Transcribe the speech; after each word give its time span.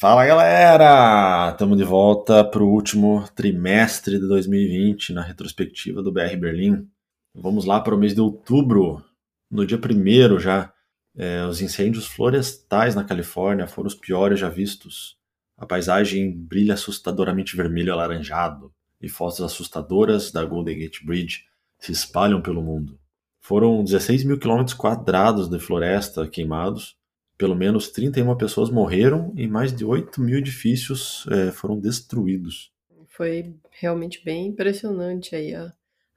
Fala 0.00 0.24
galera! 0.24 1.50
Estamos 1.50 1.76
de 1.76 1.82
volta 1.82 2.44
para 2.44 2.62
o 2.62 2.70
último 2.70 3.24
trimestre 3.34 4.16
de 4.16 4.28
2020 4.28 5.12
na 5.12 5.22
retrospectiva 5.22 6.00
do 6.00 6.12
BR 6.12 6.36
Berlim. 6.38 6.88
Vamos 7.34 7.64
lá 7.64 7.80
para 7.80 7.96
o 7.96 7.98
mês 7.98 8.14
de 8.14 8.20
outubro. 8.20 9.04
No 9.50 9.66
dia 9.66 9.76
1 9.76 10.38
já, 10.38 10.72
é, 11.16 11.44
os 11.46 11.60
incêndios 11.60 12.06
florestais 12.06 12.94
na 12.94 13.02
Califórnia 13.02 13.66
foram 13.66 13.88
os 13.88 13.94
piores 13.96 14.38
já 14.38 14.48
vistos. 14.48 15.16
A 15.56 15.66
paisagem 15.66 16.30
brilha 16.30 16.74
assustadoramente 16.74 17.56
vermelho 17.56 17.92
alaranjado 17.92 18.72
e 19.02 19.08
fotos 19.08 19.40
assustadoras 19.40 20.30
da 20.30 20.44
Golden 20.44 20.78
Gate 20.78 21.04
Bridge 21.04 21.46
se 21.76 21.90
espalham 21.90 22.40
pelo 22.40 22.62
mundo. 22.62 23.00
Foram 23.40 23.82
16 23.82 24.22
mil 24.22 24.38
quilômetros 24.38 24.74
quadrados 24.74 25.48
de 25.48 25.58
floresta 25.58 26.28
queimados 26.28 26.97
pelo 27.38 27.54
menos 27.54 27.88
31 27.88 28.36
pessoas 28.36 28.68
morreram 28.68 29.32
e 29.36 29.46
mais 29.46 29.72
de 29.72 29.84
8 29.84 30.20
mil 30.20 30.36
edifícios 30.36 31.24
é, 31.30 31.52
foram 31.52 31.78
destruídos. 31.78 32.72
Foi 33.06 33.54
realmente 33.70 34.22
bem 34.24 34.48
impressionante 34.48 35.36
aí 35.36 35.54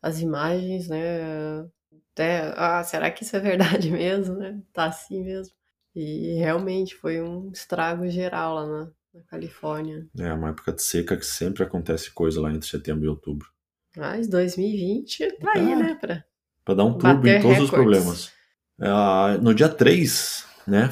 as 0.02 0.20
imagens, 0.20 0.88
né? 0.88 1.64
Até, 2.12 2.54
ah, 2.58 2.84
será 2.84 3.12
que 3.12 3.24
isso 3.24 3.36
é 3.36 3.40
verdade 3.40 3.90
mesmo, 3.92 4.36
né? 4.36 4.60
Tá 4.74 4.86
assim 4.86 5.24
mesmo. 5.24 5.54
E 5.96 6.36
realmente 6.40 6.96
foi 6.96 7.22
um 7.22 7.52
estrago 7.52 8.10
geral 8.10 8.56
lá 8.56 8.66
na, 8.66 8.92
na 9.14 9.22
Califórnia. 9.28 10.08
É 10.18 10.34
uma 10.34 10.50
época 10.50 10.74
de 10.74 10.82
seca 10.82 11.16
que 11.16 11.26
sempre 11.26 11.64
acontece 11.64 12.12
coisa 12.12 12.42
lá 12.42 12.52
entre 12.52 12.68
setembro 12.68 13.06
e 13.06 13.10
outubro. 13.10 13.48
Mas 13.96 14.28
2020 14.28 15.38
tá 15.38 15.52
aí, 15.54 15.72
é, 15.72 15.76
né? 15.76 15.98
Pra, 16.00 16.24
pra 16.66 16.74
dar 16.74 16.86
um 16.86 16.98
turbo 16.98 17.28
em 17.28 17.42
todos 17.42 17.58
records. 17.58 17.64
os 17.64 17.70
problemas. 17.70 18.32
É, 18.80 19.38
no 19.38 19.54
dia 19.54 19.70
3 19.70 20.51
né, 20.68 20.90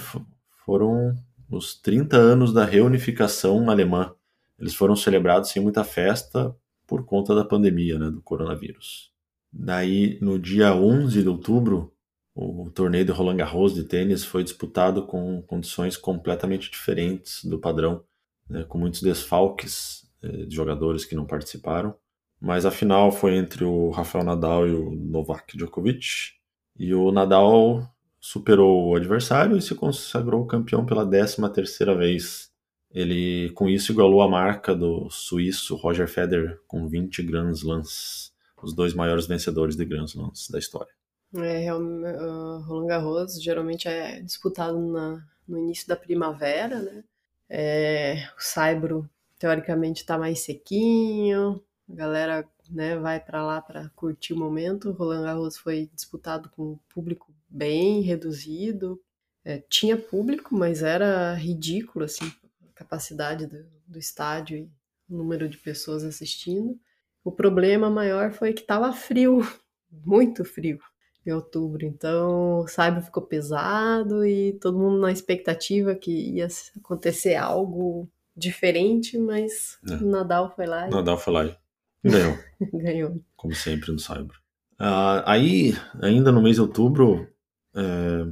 foram 0.66 1.16
os 1.50 1.80
30 1.80 2.17
anos 2.17 2.53
da 2.53 2.66
reunificação 2.66 3.70
alemã. 3.70 4.14
Eles 4.58 4.76
foram 4.76 4.95
celebrados 4.95 5.50
sem 5.50 5.61
muita 5.61 5.84
festa 5.84 6.56
por 6.86 7.06
conta 7.06 7.34
da 7.34 7.45
pandemia, 7.45 7.98
né, 7.98 8.09
do 8.09 8.22
coronavírus. 8.22 9.11
Daí, 9.52 10.20
no 10.22 10.38
dia 10.38 10.76
11 10.76 11.22
de 11.22 11.30
outubro, 11.30 11.94
o 12.36 12.70
torneio 12.70 13.06
de 13.06 13.11
Roland 13.11 13.38
Garros 13.38 13.73
de 13.73 13.84
tênis 13.84 14.23
foi 14.23 14.44
disputado 14.44 15.06
com 15.06 15.42
condições 15.42 15.98
completamente 15.98 16.70
diferentes 16.70 17.44
do 17.44 17.59
padrão, 17.59 18.04
né, 18.50 18.64
com 18.64 18.78
muitos 18.78 19.02
desfalques 19.02 20.08
eh, 20.22 20.45
de 20.45 20.56
jogadores 20.56 21.06
que 21.06 21.16
não 21.16 21.26
participaram. 21.26 21.95
Mas 22.39 22.66
a 22.66 22.72
final 22.72 23.11
foi 23.11 23.36
entre 23.36 23.66
o 23.66 23.89
Rafael 23.89 24.23
Nadal 24.23 24.67
e 24.67 24.73
o 24.73 24.92
Novak 24.92 25.58
Djokovic. 25.58 26.33
E 26.78 26.94
o 26.94 27.11
Nadal 27.11 27.83
superou 28.20 28.89
o 28.89 28.95
adversário 28.95 29.58
e 29.58 29.62
se 29.62 29.73
consagrou 29.75 30.45
campeão 30.45 30.86
pela 30.86 31.08
13 31.08 31.50
terceira 31.53 31.95
vez. 31.95 32.50
Ele, 32.92 33.52
com 33.52 33.70
isso, 33.70 33.92
igualou 33.92 34.22
a 34.22 34.28
marca 34.28 34.76
do 34.76 35.09
suíço 35.09 35.76
Roger 35.76 36.08
Federer 36.08 36.59
com 36.67 36.88
20 36.88 37.22
Grand 37.23 37.52
Slams, 37.52 38.31
os 38.61 38.73
dois 38.73 38.94
maiores 38.94 39.28
vencedores 39.28 39.76
de 39.76 39.86
Grand 39.86 40.06
Slams 40.06 40.50
da 40.50 40.58
história. 40.58 40.92
É, 41.36 41.72
uh, 41.72 42.59
Roland 42.61 42.88
Garros 42.88 43.42
geralmente 43.42 43.88
é 43.88 44.20
disputado 44.20 44.80
na, 44.80 45.23
no 45.48 45.60
início 45.60 45.88
da 45.88 45.95
primavera, 45.95 46.82
né? 46.82 47.04
É, 47.48 48.27
o 48.38 48.42
Saibro, 48.42 49.08
teoricamente, 49.38 50.02
está 50.02 50.17
mais 50.17 50.39
sequinho, 50.39 51.61
a 51.89 51.95
galera 51.95 52.48
né, 52.70 52.98
vai 52.98 53.20
para 53.20 53.44
lá 53.44 53.61
para 53.61 53.89
curtir 53.89 54.33
o 54.33 54.38
momento. 54.38 54.89
O 54.89 54.94
Roland 54.94 55.23
Garros 55.23 55.58
foi 55.58 55.89
disputado 55.94 56.49
com 56.49 56.80
público 56.94 57.33
bem 57.49 58.02
reduzido. 58.02 58.99
É, 59.43 59.64
tinha 59.70 59.98
público, 59.98 60.55
mas 60.55 60.83
era 60.83 61.33
ridículo 61.33 62.05
assim, 62.05 62.32
a 62.67 62.73
capacidade 62.76 63.48
do, 63.48 63.65
do 63.87 63.98
estádio 63.98 64.58
e 64.58 64.70
o 65.10 65.17
número 65.17 65.49
de 65.49 65.58
pessoas 65.58 66.04
assistindo. 66.04 66.77
O 67.23 67.32
problema 67.32 67.89
maior 67.89 68.32
foi 68.32 68.54
que 68.54 68.61
estava 68.61 68.93
frio, 68.93 69.39
muito 70.05 70.43
frio 70.45 70.80
em 71.26 71.32
outubro. 71.32 71.86
Então 71.86 72.59
o 72.59 72.67
Cyber 72.67 73.02
ficou 73.02 73.23
pesado 73.23 74.26
e 74.26 74.54
todo 74.54 74.77
mundo 74.77 74.99
na 74.99 75.11
expectativa 75.11 75.95
que 75.95 76.11
ia 76.11 76.48
acontecer 76.77 77.36
algo 77.36 78.09
diferente, 78.36 79.17
mas 79.17 79.77
é. 79.89 79.93
o 79.95 80.05
Nadal 80.05 80.54
foi 80.55 80.65
lá. 80.65 80.88
E... 80.88 80.92
Nadal 80.92 81.17
foi 81.17 81.33
lá 81.33 81.45
e 81.45 81.55
ganhou. 82.04 82.38
ganhou. 82.73 83.21
Como 83.36 83.54
sempre 83.54 83.92
no 83.92 83.99
Cyber. 83.99 84.38
Uh, 84.80 85.21
aí, 85.26 85.73
ainda 86.02 86.32
no 86.32 86.42
mês 86.42 86.55
de 86.55 86.61
outubro, 86.61 87.27
é, 87.76 88.26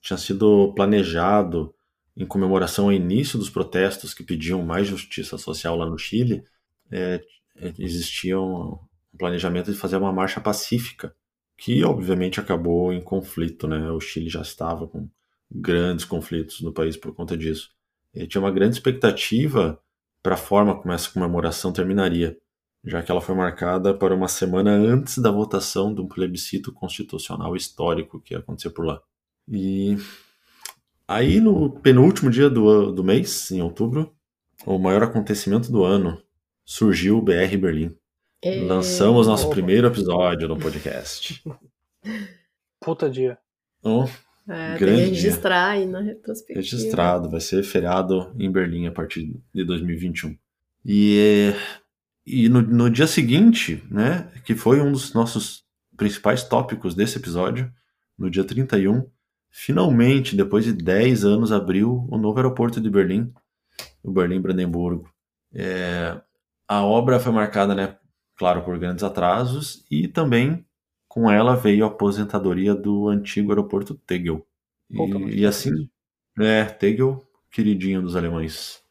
tinha 0.00 0.16
sido 0.16 0.72
planejado 0.74 1.74
em 2.16 2.26
comemoração 2.26 2.86
ao 2.86 2.92
início 2.92 3.38
dos 3.38 3.50
protestos 3.50 4.12
que 4.12 4.24
pediam 4.24 4.62
mais 4.62 4.88
justiça 4.88 5.38
social 5.38 5.76
lá 5.76 5.86
no 5.86 5.98
Chile, 5.98 6.42
é, 6.90 7.20
existia 7.78 8.40
um 8.40 8.78
planejamento 9.16 9.70
de 9.70 9.78
fazer 9.78 9.96
uma 9.96 10.12
marcha 10.12 10.40
pacífica, 10.40 11.14
que 11.56 11.84
obviamente 11.84 12.40
acabou 12.40 12.92
em 12.92 13.00
conflito, 13.00 13.66
né? 13.66 13.90
O 13.90 14.00
Chile 14.00 14.28
já 14.28 14.40
estava 14.42 14.86
com 14.86 15.08
grandes 15.50 16.04
conflitos 16.04 16.60
no 16.60 16.72
país 16.72 16.96
por 16.96 17.14
conta 17.14 17.36
disso. 17.36 17.70
E 18.14 18.26
tinha 18.26 18.40
uma 18.40 18.50
grande 18.50 18.76
expectativa 18.76 19.80
para 20.22 20.34
a 20.34 20.38
forma 20.38 20.80
como 20.80 20.92
essa 20.92 21.10
comemoração 21.10 21.72
terminaria, 21.72 22.36
já 22.84 23.02
que 23.02 23.10
ela 23.10 23.20
foi 23.20 23.34
marcada 23.34 23.92
para 23.92 24.14
uma 24.14 24.28
semana 24.28 24.70
antes 24.70 25.18
da 25.18 25.30
votação 25.30 25.94
de 25.94 26.00
um 26.00 26.08
plebiscito 26.08 26.72
constitucional 26.72 27.56
histórico 27.56 28.20
que 28.20 28.34
ia 28.34 28.40
acontecer 28.40 28.70
por 28.70 28.84
lá. 28.84 29.00
E 29.48 29.96
aí, 31.06 31.40
no 31.40 31.70
penúltimo 31.80 32.30
dia 32.30 32.48
do, 32.48 32.92
do 32.92 33.02
mês, 33.02 33.50
em 33.50 33.62
outubro, 33.62 34.14
o 34.66 34.78
maior 34.78 35.02
acontecimento 35.02 35.70
do 35.70 35.84
ano, 35.84 36.22
surgiu 36.64 37.18
o 37.18 37.22
BR 37.22 37.56
Berlim. 37.58 37.96
E... 38.42 38.60
Lançamos 38.60 39.26
nosso 39.26 39.46
Opa. 39.46 39.54
primeiro 39.54 39.86
episódio 39.86 40.46
no 40.46 40.58
podcast. 40.58 41.42
Puta 42.80 43.10
dia. 43.10 43.38
Oh, 43.82 44.04
é, 44.48 44.78
grande 44.78 45.02
tem 45.02 45.10
que 45.10 45.16
registrar 45.16 45.72
dia. 45.72 45.82
aí 45.82 45.86
na 45.86 46.00
retrospectiva. 46.00 46.60
Registrado, 46.60 47.30
vai 47.30 47.40
ser 47.40 47.62
feriado 47.62 48.32
em 48.38 48.50
Berlim 48.50 48.86
a 48.86 48.92
partir 48.92 49.34
de 49.52 49.64
2021. 49.64 50.36
E 50.84 51.52
e 52.28 52.48
no, 52.48 52.62
no 52.62 52.90
dia 52.90 53.06
seguinte, 53.06 53.82
né, 53.90 54.30
que 54.44 54.54
foi 54.54 54.80
um 54.80 54.92
dos 54.92 55.14
nossos 55.14 55.64
principais 55.96 56.44
tópicos 56.44 56.94
desse 56.94 57.18
episódio, 57.18 57.72
no 58.16 58.30
dia 58.30 58.44
31, 58.44 59.08
finalmente, 59.50 60.36
depois 60.36 60.64
de 60.64 60.72
10 60.72 61.24
anos, 61.24 61.52
abriu 61.52 62.06
o 62.10 62.18
novo 62.18 62.38
aeroporto 62.38 62.80
de 62.80 62.90
Berlim, 62.90 63.32
o 64.02 64.12
Berlim 64.12 64.40
Brandenburgo. 64.40 65.10
É, 65.52 66.20
a 66.66 66.84
obra 66.84 67.18
foi 67.18 67.32
marcada, 67.32 67.74
né, 67.74 67.96
claro, 68.36 68.62
por 68.62 68.78
grandes 68.78 69.02
atrasos 69.02 69.84
e 69.90 70.06
também 70.06 70.64
com 71.08 71.30
ela 71.30 71.56
veio 71.56 71.84
a 71.84 71.88
aposentadoria 71.88 72.74
do 72.74 73.08
antigo 73.08 73.50
aeroporto 73.50 73.94
Tegel. 73.94 74.46
E, 74.90 75.40
e 75.40 75.46
assim, 75.46 75.88
é, 76.38 76.64
Tegel, 76.64 77.24
queridinho 77.50 78.02
dos 78.02 78.14
alemães. 78.14 78.82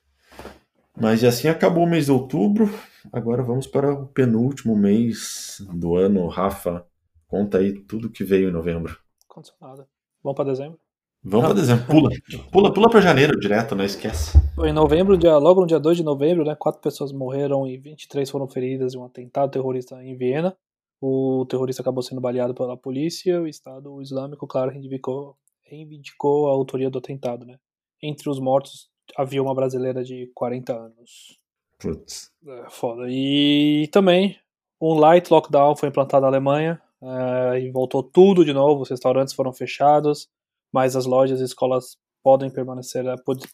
Mas 0.99 1.23
assim 1.23 1.47
acabou 1.47 1.83
o 1.83 1.89
mês 1.89 2.05
de 2.05 2.11
outubro. 2.11 2.69
Agora 3.13 3.43
vamos 3.43 3.67
para 3.67 3.93
o 3.93 4.07
penúltimo 4.07 4.75
mês 4.75 5.63
do 5.73 5.95
ano. 5.95 6.27
Rafa, 6.27 6.85
conta 7.27 7.59
aí 7.59 7.73
tudo 7.73 8.09
que 8.09 8.23
veio 8.23 8.49
em 8.49 8.51
novembro. 8.51 8.97
Condicionado. 9.27 9.85
Vamos 10.23 10.35
para 10.35 10.49
dezembro? 10.49 10.79
Vamos 11.23 11.45
para 11.45 11.55
dezembro. 11.55 11.85
Pula. 11.85 12.09
Pula, 12.51 12.73
pula 12.73 12.89
para 12.89 12.99
janeiro 12.99 13.39
direto, 13.39 13.75
não 13.75 13.83
esquece. 13.83 14.37
Em 14.65 14.73
novembro, 14.73 15.17
dia, 15.17 15.37
logo 15.37 15.61
no 15.61 15.67
dia 15.67 15.79
2 15.79 15.97
de 15.97 16.03
novembro, 16.03 16.43
né, 16.43 16.55
quatro 16.55 16.81
pessoas 16.81 17.11
morreram 17.11 17.67
e 17.67 17.77
23 17.77 18.27
foram 18.29 18.47
feridas 18.47 18.95
em 18.95 18.97
um 18.97 19.05
atentado 19.05 19.51
terrorista 19.51 20.03
em 20.03 20.17
Viena. 20.17 20.57
O 20.99 21.45
terrorista 21.47 21.83
acabou 21.83 22.01
sendo 22.01 22.19
baleado 22.19 22.55
pela 22.55 22.75
polícia. 22.75 23.39
O 23.39 23.47
Estado 23.47 24.01
Islâmico, 24.01 24.47
claro, 24.47 24.71
reivindicou, 24.71 25.37
reivindicou 25.63 26.47
a 26.47 26.53
autoria 26.53 26.89
do 26.89 26.97
atentado. 26.97 27.45
Né? 27.45 27.59
Entre 28.01 28.27
os 28.29 28.39
mortos 28.39 28.89
havia 29.15 29.41
uma 29.41 29.55
brasileira 29.55 30.03
de 30.03 30.31
40 30.33 30.73
anos. 30.73 31.39
Putz. 31.79 32.31
É, 32.45 32.69
foda. 32.69 33.05
E 33.07 33.87
também 33.91 34.39
um 34.81 34.93
light 34.93 35.29
lockdown 35.31 35.75
foi 35.75 35.89
implantado 35.89 36.21
na 36.21 36.27
Alemanha 36.27 36.81
é, 37.01 37.59
e 37.59 37.71
voltou 37.71 38.03
tudo 38.03 38.43
de 38.43 38.53
novo. 38.53 38.81
Os 38.81 38.89
restaurantes 38.89 39.33
foram 39.33 39.53
fechados, 39.53 40.27
mas 40.71 40.95
as 40.95 41.05
lojas 41.05 41.39
e 41.39 41.43
escolas 41.43 41.97
podem 42.23 42.49
permanecer, 42.49 43.05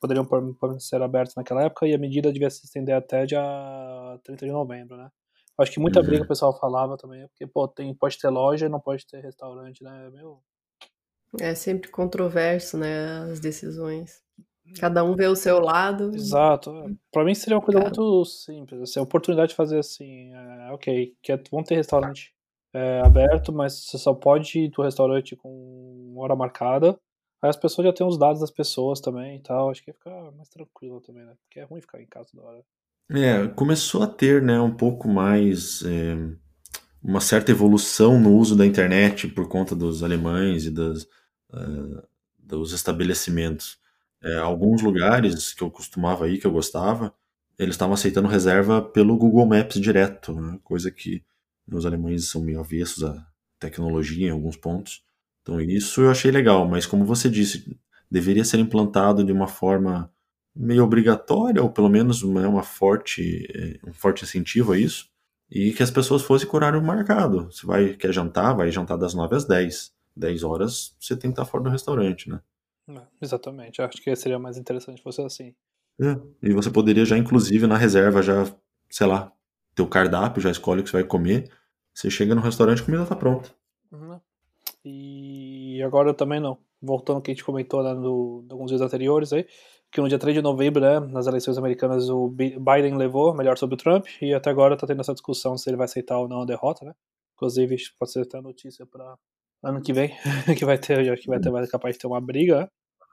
poderiam 0.01 0.25
permanecer 0.25 1.01
abertos 1.01 1.35
naquela 1.35 1.63
época 1.63 1.85
e 1.85 1.93
a 1.93 1.97
medida 1.97 2.31
devia 2.31 2.49
se 2.49 2.65
estender 2.65 2.95
até 2.95 3.25
dia 3.25 3.39
30 4.23 4.45
de 4.45 4.51
novembro, 4.51 4.97
né? 4.97 5.09
Acho 5.59 5.71
que 5.71 5.79
muita 5.79 5.99
uhum. 5.99 6.05
briga 6.07 6.23
o 6.23 6.27
pessoal 6.27 6.57
falava 6.57 6.97
também, 6.97 7.27
porque, 7.27 7.45
pô, 7.45 7.67
tem, 7.67 7.93
pode 7.93 8.17
ter 8.17 8.29
loja 8.29 8.65
e 8.65 8.69
não 8.69 8.79
pode 8.79 9.05
ter 9.05 9.21
restaurante, 9.21 9.83
né? 9.83 10.09
Meu... 10.11 10.41
É 11.39 11.53
sempre 11.53 11.91
controverso, 11.91 12.75
né, 12.77 13.31
as 13.31 13.39
decisões. 13.39 14.22
Cada 14.79 15.03
um 15.03 15.15
vê 15.15 15.27
o 15.27 15.35
seu 15.35 15.59
lado. 15.59 16.11
Exato. 16.15 16.97
Para 17.11 17.23
mim 17.23 17.35
seria 17.35 17.57
uma 17.57 17.63
coisa 17.63 17.79
muito 17.79 18.25
simples, 18.25 18.81
assim, 18.81 18.99
a 18.99 19.03
oportunidade 19.03 19.49
de 19.49 19.55
fazer 19.55 19.79
assim, 19.79 20.33
é, 20.33 20.71
ok, 20.71 21.15
que 21.21 21.31
é, 21.31 21.41
vão 21.51 21.63
ter 21.63 21.75
restaurante 21.75 22.33
é, 22.73 23.01
aberto, 23.01 23.53
mas 23.53 23.73
você 23.73 23.97
só 23.97 24.13
pode 24.13 24.59
ir 24.59 24.69
do 24.69 24.81
restaurante 24.81 25.35
com 25.35 26.13
hora 26.17 26.35
marcada. 26.35 26.97
Aí 27.41 27.49
as 27.49 27.57
pessoas 27.57 27.85
já 27.85 27.93
têm 27.93 28.07
os 28.07 28.17
dados 28.17 28.39
das 28.39 28.51
pessoas 28.51 29.01
também 29.01 29.37
e 29.37 29.39
tal. 29.41 29.69
Acho 29.69 29.83
que 29.83 29.91
ia 29.91 29.93
ficar 29.93 30.31
mais 30.31 30.49
tranquilo 30.49 31.01
também, 31.01 31.25
né? 31.25 31.33
Porque 31.43 31.59
é 31.59 31.63
ruim 31.63 31.81
ficar 31.81 32.01
em 32.01 32.07
casa 32.07 32.29
da 32.33 32.41
hora. 32.41 32.63
É, 33.11 33.47
começou 33.49 34.01
a 34.01 34.07
ter, 34.07 34.41
né, 34.41 34.59
um 34.59 34.73
pouco 34.73 35.09
mais 35.09 35.83
é, 35.83 36.15
uma 37.03 37.19
certa 37.19 37.51
evolução 37.51 38.19
no 38.19 38.37
uso 38.37 38.55
da 38.55 38.65
internet 38.65 39.27
por 39.27 39.47
conta 39.49 39.75
dos 39.75 40.01
alemães 40.01 40.65
e 40.65 40.71
das, 40.71 41.03
uh, 41.51 42.01
dos 42.39 42.71
estabelecimentos. 42.71 43.77
É, 44.23 44.37
alguns 44.37 44.81
lugares 44.81 45.53
que 45.53 45.61
eu 45.61 45.69
costumava 45.69 46.29
ir, 46.29 46.37
que 46.37 46.47
eu 46.47 46.51
gostava, 46.51 47.13
eles 47.57 47.75
estavam 47.75 47.93
aceitando 47.93 48.27
reserva 48.27 48.81
pelo 48.81 49.17
Google 49.17 49.45
Maps 49.45 49.79
direto, 49.79 50.33
né, 50.33 50.59
coisa 50.63 50.89
que 50.89 51.23
os 51.71 51.85
alemães 51.85 52.29
são 52.29 52.41
meio 52.41 52.59
avessos 52.59 53.03
à 53.03 53.25
tecnologia 53.59 54.27
em 54.27 54.31
alguns 54.31 54.57
pontos. 54.57 55.03
Então 55.41 55.59
isso 55.59 56.01
eu 56.01 56.11
achei 56.11 56.31
legal, 56.31 56.67
mas 56.67 56.85
como 56.85 57.05
você 57.05 57.29
disse, 57.29 57.77
deveria 58.09 58.45
ser 58.45 58.59
implantado 58.59 59.23
de 59.23 59.31
uma 59.31 59.47
forma 59.47 60.11
meio 60.55 60.83
obrigatória, 60.83 61.61
ou 61.61 61.69
pelo 61.69 61.89
menos 61.89 62.21
uma, 62.21 62.47
uma 62.47 62.63
forte, 62.63 63.47
é, 63.53 63.89
um 63.89 63.93
forte 63.93 64.23
incentivo 64.23 64.73
a 64.73 64.77
isso, 64.77 65.09
e 65.49 65.73
que 65.73 65.83
as 65.83 65.91
pessoas 65.91 66.21
fossem 66.21 66.47
com 66.47 66.57
horário 66.57 66.81
marcado. 66.81 67.51
Você 67.51 67.65
vai, 67.65 67.93
quer 67.93 68.11
jantar, 68.13 68.55
vai 68.55 68.71
jantar 68.71 68.97
das 68.97 69.13
9 69.13 69.35
às 69.35 69.45
10. 69.45 69.91
10 70.15 70.43
horas 70.43 70.95
você 70.99 71.15
tem 71.15 71.31
que 71.31 71.33
estar 71.39 71.45
fora 71.45 71.63
do 71.63 71.69
restaurante, 71.69 72.29
né? 72.29 72.39
É, 72.89 73.01
exatamente, 73.21 73.81
acho 73.81 74.01
que 74.01 74.15
seria 74.15 74.37
mais 74.37 74.57
interessante 74.57 74.97
se 74.97 75.03
fosse 75.03 75.21
assim. 75.21 75.55
É, 76.01 76.19
e 76.41 76.53
você 76.53 76.69
poderia 76.69 77.05
já, 77.05 77.17
inclusive, 77.17 77.67
na 77.67 77.77
reserva, 77.77 78.21
já, 78.21 78.45
sei 78.89 79.07
lá, 79.07 79.31
teu 79.75 79.87
cardápio, 79.87 80.41
já 80.41 80.51
escolhe 80.51 80.81
o 80.81 80.83
que 80.83 80.89
você 80.89 80.97
vai 80.97 81.03
comer. 81.03 81.49
Você 81.93 82.09
chega 82.09 82.33
no 82.33 82.41
restaurante, 82.41 82.81
a 82.81 82.85
comida 82.85 83.05
tá 83.05 83.15
pronta. 83.15 83.51
Uhum. 83.91 84.19
E 84.83 85.81
agora 85.83 86.13
também 86.13 86.39
não. 86.39 86.57
Voltando 86.81 87.17
ao 87.17 87.21
que 87.21 87.31
a 87.31 87.33
gente 87.33 87.45
comentou 87.45 87.83
né, 87.83 87.93
no, 87.93 88.45
alguns 88.49 88.69
dias 88.69 88.81
anteriores 88.81 89.31
aí, 89.31 89.47
que 89.91 90.01
no 90.01 90.09
dia 90.09 90.19
3 90.19 90.35
de 90.35 90.41
novembro, 90.41 90.81
né, 90.81 90.99
nas 90.99 91.27
eleições 91.27 91.57
americanas, 91.57 92.09
o 92.09 92.27
Biden 92.27 92.97
levou 92.97 93.33
melhor 93.33 93.57
sobre 93.57 93.75
o 93.75 93.77
Trump, 93.77 94.07
e 94.21 94.33
até 94.33 94.49
agora 94.49 94.75
tá 94.75 94.85
tendo 94.87 94.99
essa 94.99 95.13
discussão 95.13 95.57
se 95.57 95.69
ele 95.69 95.77
vai 95.77 95.85
aceitar 95.85 96.17
ou 96.17 96.27
não 96.27 96.41
a 96.41 96.45
derrota, 96.45 96.83
né? 96.83 96.93
Inclusive, 97.35 97.77
pode 97.97 98.11
ser 98.11 98.21
até 98.21 98.41
notícia 98.41 98.85
para 98.85 99.17
ano 99.63 99.81
que 99.81 99.93
vem, 99.93 100.09
que 100.57 100.65
vai 100.65 100.77
ter, 100.77 101.17
que 101.19 101.27
vai 101.27 101.39
ter, 101.39 101.49
vai 101.49 101.65
capaz 101.67 101.95
de 101.95 101.99
ter 101.99 102.07
uma 102.07 102.21
briga, 102.21 102.61
né? 102.61 102.67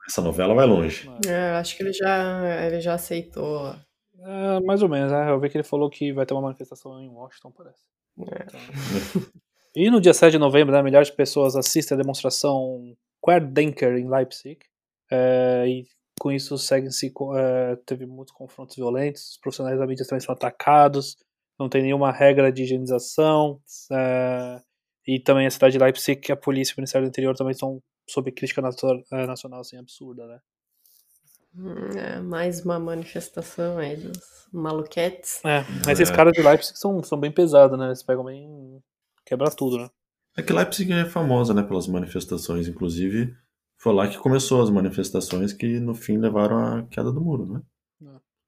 Essa 0.08 0.23
novela 0.23 0.55
vai 0.55 0.67
longe. 0.67 1.08
É, 1.29 1.52
acho 1.52 1.76
que 1.76 1.82
ele 1.82 1.93
já, 1.93 2.67
ele 2.67 2.81
já 2.81 2.94
aceitou. 2.94 3.75
É, 4.19 4.61
mais 4.61 4.82
ou 4.82 4.88
menos, 4.88 5.12
né? 5.12 5.31
Eu 5.31 5.38
vi 5.38 5.49
que 5.49 5.56
ele 5.56 5.64
falou 5.64 5.88
que 5.88 6.12
vai 6.12 6.26
ter 6.26 6.35
uma 6.35 6.43
manifestação 6.43 7.00
em 7.00 7.08
Washington, 7.08 7.52
parece. 7.52 7.82
É. 8.19 8.44
Então... 8.44 8.61
e 9.76 9.91
no 9.91 10.00
dia 10.00 10.12
7 10.12 10.32
de 10.32 10.38
novembro, 10.38 10.75
né, 10.75 10.82
milhares 10.82 11.08
de 11.08 11.14
pessoas 11.14 11.55
assistem 11.55 11.94
a 11.94 12.00
demonstração 12.00 12.97
Querdenker 13.25 13.97
em 13.97 14.08
Leipzig. 14.08 14.58
É, 15.11 15.64
e 15.69 15.87
com 16.19 16.31
isso 16.31 16.58
seguem-se 16.58 17.12
é, 17.37 17.76
teve 17.87 18.05
muitos 18.05 18.35
confrontos 18.35 18.76
violentos, 18.76 19.31
os 19.31 19.38
profissionais 19.38 19.79
da 19.79 19.87
mídia 19.87 20.06
também 20.06 20.20
são 20.20 20.35
atacados, 20.35 21.17
não 21.58 21.69
tem 21.69 21.82
nenhuma 21.82 22.12
regra 22.12 22.52
de 22.52 22.62
higienização, 22.62 23.61
é, 23.91 24.61
e 25.15 25.19
também 25.19 25.45
a 25.45 25.51
cidade 25.51 25.73
de 25.73 25.83
Leipzig, 25.83 26.21
que 26.21 26.31
a 26.31 26.37
polícia 26.37 26.73
e 26.73 26.75
o 26.75 26.81
Ministério 26.81 27.07
do 27.07 27.11
Interior 27.11 27.37
também 27.37 27.51
estão 27.51 27.83
sob 28.09 28.31
crítica 28.31 28.62
é, 29.12 29.27
nacional 29.27 29.61
assim, 29.61 29.77
absurda, 29.77 30.25
né? 30.27 30.41
Hum, 31.57 31.99
é, 31.99 32.21
mais 32.21 32.65
uma 32.65 32.79
manifestação 32.79 33.79
aí 33.79 33.97
dos 33.97 34.21
maluquetes. 34.53 35.45
É, 35.45 35.65
mas 35.85 35.99
esses 35.99 36.12
é. 36.12 36.17
caras 36.17 36.33
de 36.33 36.41
Leipzig 36.41 36.79
são, 36.79 37.03
são 37.03 37.19
bem 37.19 37.33
pesados, 37.33 37.77
né? 37.77 37.87
Eles 37.87 38.05
pegam 38.05 38.25
bem. 38.25 38.81
quebra 39.27 39.51
tudo, 39.51 39.79
né? 39.79 39.91
É 40.37 40.43
que 40.43 40.53
Leipzig 40.53 40.93
é 40.93 41.05
famosa, 41.05 41.53
né, 41.53 41.62
pelas 41.65 41.89
manifestações, 41.89 42.69
inclusive 42.69 43.35
foi 43.77 43.93
lá 43.93 44.07
que 44.07 44.17
começou 44.17 44.62
as 44.62 44.71
manifestações 44.71 45.53
que 45.53 45.81
no 45.81 45.95
fim 45.95 46.19
levaram 46.19 46.59
à 46.59 46.83
queda 46.85 47.11
do 47.11 47.21
muro, 47.21 47.47
né? 47.47 47.61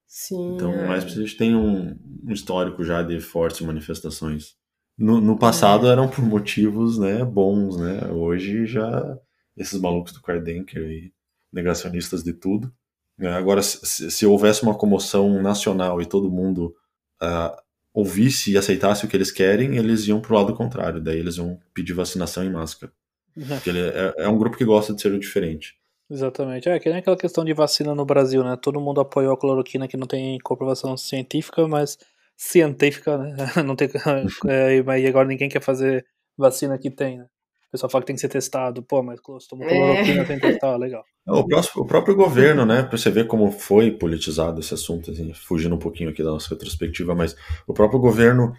Sim. 0.06 0.54
Então 0.54 0.70
é. 0.70 0.88
Leipzig 0.90 1.36
tem 1.36 1.56
um, 1.56 1.98
um 2.22 2.32
histórico 2.32 2.84
já 2.84 3.02
de 3.02 3.18
fortes 3.18 3.62
manifestações. 3.62 4.54
No, 4.98 5.20
no 5.20 5.38
passado 5.38 5.86
é. 5.86 5.90
eram 5.90 6.08
por 6.08 6.24
motivos, 6.24 6.98
né, 6.98 7.24
bons, 7.24 7.76
né? 7.76 8.06
Hoje 8.10 8.66
já 8.66 9.18
esses 9.56 9.80
malucos 9.80 10.12
do 10.12 10.22
Kardenker 10.22 10.82
e 10.82 11.12
negacionistas 11.52 12.22
de 12.22 12.32
tudo. 12.32 12.72
É, 13.18 13.28
agora, 13.28 13.62
se, 13.62 14.10
se, 14.10 14.26
houvesse 14.26 14.62
uma 14.62 14.74
comoção 14.74 15.42
nacional 15.42 16.00
e 16.00 16.06
todo 16.06 16.30
mundo 16.30 16.74
uh, 17.22 17.56
ouvisse 17.92 18.52
e 18.52 18.56
aceitasse 18.56 19.04
o 19.04 19.08
que 19.08 19.16
eles 19.16 19.30
querem, 19.30 19.76
eles 19.76 20.06
iam 20.08 20.20
pro 20.20 20.34
lado 20.34 20.54
contrário. 20.54 21.00
Daí 21.00 21.18
eles 21.18 21.36
iam 21.36 21.58
pedir 21.74 21.92
vacinação 21.92 22.42
em 22.42 22.50
máscara. 22.50 22.92
Porque 23.34 23.70
ele 23.70 23.80
é, 23.80 24.14
é, 24.18 24.28
um 24.28 24.38
grupo 24.38 24.56
que 24.56 24.64
gosta 24.64 24.94
de 24.94 25.00
ser 25.00 25.18
diferente. 25.18 25.76
Exatamente. 26.10 26.68
É 26.68 26.78
que 26.78 26.88
nem 26.88 26.98
aquela 26.98 27.16
questão 27.16 27.44
de 27.44 27.54
vacina 27.54 27.94
no 27.94 28.04
Brasil, 28.04 28.44
né? 28.44 28.56
Todo 28.60 28.80
mundo 28.80 29.00
apoiou 29.00 29.32
a 29.32 29.36
cloroquina 29.36 29.88
que 29.88 29.96
não 29.96 30.06
tem 30.06 30.38
comprovação 30.40 30.96
científica, 30.96 31.66
mas 31.66 31.98
científica, 32.42 33.16
né? 33.18 33.36
Não 33.64 33.76
tem, 33.76 33.88
é, 34.48 34.82
mas 34.82 35.04
agora 35.06 35.28
ninguém 35.28 35.48
quer 35.48 35.62
fazer 35.62 36.04
vacina 36.36 36.78
que 36.78 36.90
tem, 36.90 37.18
né? 37.18 37.24
O 37.68 37.70
pessoal 37.72 37.88
fala 37.88 38.02
que 38.02 38.08
tem 38.08 38.16
que 38.16 38.20
ser 38.20 38.28
testado. 38.28 38.82
Pô, 38.82 39.02
mas 39.02 39.18
tomou 39.48 39.66
cloroquina, 39.66 40.22
é. 40.22 40.24
tem 40.24 40.38
que 40.38 40.46
testar, 40.46 40.76
legal. 40.76 41.04
É, 41.26 41.32
o, 41.32 41.46
próximo, 41.46 41.82
o 41.84 41.86
próprio 41.86 42.14
governo, 42.14 42.66
né, 42.66 42.82
pra 42.82 42.98
você 42.98 43.10
ver 43.10 43.26
como 43.26 43.50
foi 43.50 43.92
politizado 43.92 44.60
esse 44.60 44.74
assunto, 44.74 45.10
assim, 45.10 45.32
fugindo 45.32 45.74
um 45.74 45.78
pouquinho 45.78 46.10
aqui 46.10 46.22
da 46.22 46.30
nossa 46.30 46.50
retrospectiva, 46.50 47.14
mas 47.14 47.34
o 47.66 47.72
próprio 47.72 48.00
governo 48.00 48.52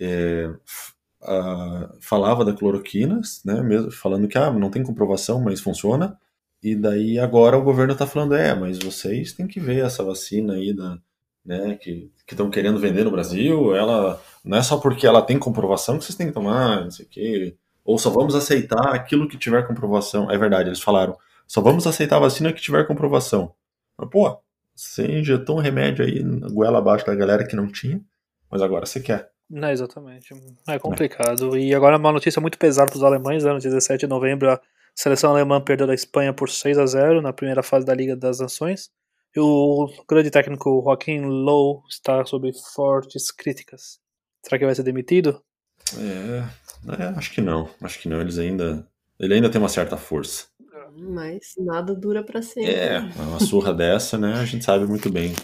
é, 0.00 0.50
a, 1.22 1.94
falava 2.00 2.44
da 2.44 2.54
cloroquina, 2.54 3.20
né, 3.44 3.62
mesmo, 3.62 3.92
falando 3.92 4.26
que 4.26 4.38
ah, 4.38 4.50
não 4.50 4.70
tem 4.70 4.82
comprovação, 4.82 5.40
mas 5.40 5.60
funciona, 5.60 6.18
e 6.60 6.74
daí 6.74 7.18
agora 7.18 7.56
o 7.56 7.62
governo 7.62 7.92
está 7.92 8.06
falando, 8.06 8.34
é, 8.34 8.52
mas 8.54 8.78
vocês 8.78 9.32
têm 9.32 9.46
que 9.46 9.60
ver 9.60 9.84
essa 9.84 10.02
vacina 10.02 10.54
aí 10.54 10.74
da, 10.74 10.98
né, 11.46 11.76
que 11.80 12.10
estão 12.28 12.50
querendo 12.50 12.78
vender 12.78 13.04
no 13.04 13.10
Brasil, 13.10 13.74
ela 13.74 14.20
não 14.44 14.58
é 14.58 14.62
só 14.62 14.76
porque 14.78 15.06
ela 15.06 15.22
tem 15.22 15.38
comprovação 15.38 15.98
que 15.98 16.04
vocês 16.04 16.16
têm 16.16 16.26
que 16.26 16.32
tomar, 16.32 16.82
não 16.82 16.90
sei 16.90 17.06
o 17.06 17.08
quê, 17.08 17.56
ou 17.84 17.98
só 17.98 18.10
vamos 18.10 18.34
aceitar 18.34 18.92
aquilo 18.92 19.28
que 19.28 19.38
tiver 19.38 19.66
comprovação. 19.66 20.30
É 20.30 20.36
verdade, 20.36 20.68
eles 20.68 20.80
falaram, 20.80 21.16
só 21.46 21.60
vamos 21.60 21.86
aceitar 21.86 22.16
a 22.16 22.20
vacina 22.20 22.52
que 22.52 22.60
tiver 22.60 22.86
comprovação. 22.86 23.54
Mas, 23.96 24.10
pô, 24.10 24.38
você 24.74 25.06
injetou 25.20 25.56
um 25.56 25.60
remédio 25.60 26.04
aí 26.04 26.22
na 26.22 26.48
goela 26.48 26.78
abaixo 26.78 27.06
da 27.06 27.14
galera 27.14 27.46
que 27.46 27.54
não 27.54 27.70
tinha, 27.70 28.00
mas 28.50 28.60
agora 28.60 28.84
você 28.84 29.00
quer. 29.00 29.30
Não, 29.48 29.70
exatamente. 29.70 30.34
É 30.68 30.78
complicado. 30.78 31.56
É. 31.56 31.60
E 31.60 31.74
agora 31.74 31.96
uma 31.96 32.10
notícia 32.10 32.40
muito 32.40 32.58
pesada 32.58 32.90
para 32.90 32.98
os 32.98 33.04
alemães, 33.04 33.44
né? 33.44 33.52
no 33.52 33.60
17 33.60 34.00
de 34.00 34.06
novembro 34.08 34.50
a 34.50 34.60
seleção 34.94 35.30
alemã 35.30 35.60
perdeu 35.60 35.86
da 35.86 35.94
Espanha 35.94 36.32
por 36.32 36.50
6 36.50 36.78
a 36.78 36.86
0 36.86 37.22
na 37.22 37.32
primeira 37.32 37.62
fase 37.62 37.86
da 37.86 37.94
Liga 37.94 38.16
das 38.16 38.40
Nações. 38.40 38.90
E 39.36 39.40
o 39.40 39.86
grande 40.08 40.30
técnico 40.30 40.82
Joaquim 40.82 41.20
Low 41.20 41.82
está 41.90 42.24
sob 42.24 42.50
fortes 42.74 43.30
críticas. 43.30 44.00
Será 44.42 44.58
que 44.58 44.64
vai 44.64 44.74
ser 44.74 44.82
demitido? 44.82 45.42
É, 45.98 47.02
é, 47.02 47.04
acho 47.16 47.30
que 47.32 47.42
não. 47.42 47.68
Acho 47.82 48.00
que 48.00 48.08
não. 48.08 48.18
Eles 48.18 48.38
ainda. 48.38 48.88
Ele 49.20 49.34
ainda 49.34 49.50
tem 49.50 49.60
uma 49.60 49.68
certa 49.68 49.98
força. 49.98 50.46
Mas 50.96 51.54
nada 51.58 51.94
dura 51.94 52.24
para 52.24 52.40
sempre. 52.40 52.72
É, 52.72 52.98
uma 52.98 53.38
surra 53.38 53.74
dessa, 53.74 54.16
né? 54.16 54.32
A 54.40 54.44
gente 54.46 54.64
sabe 54.64 54.86
muito 54.86 55.10
bem 55.10 55.34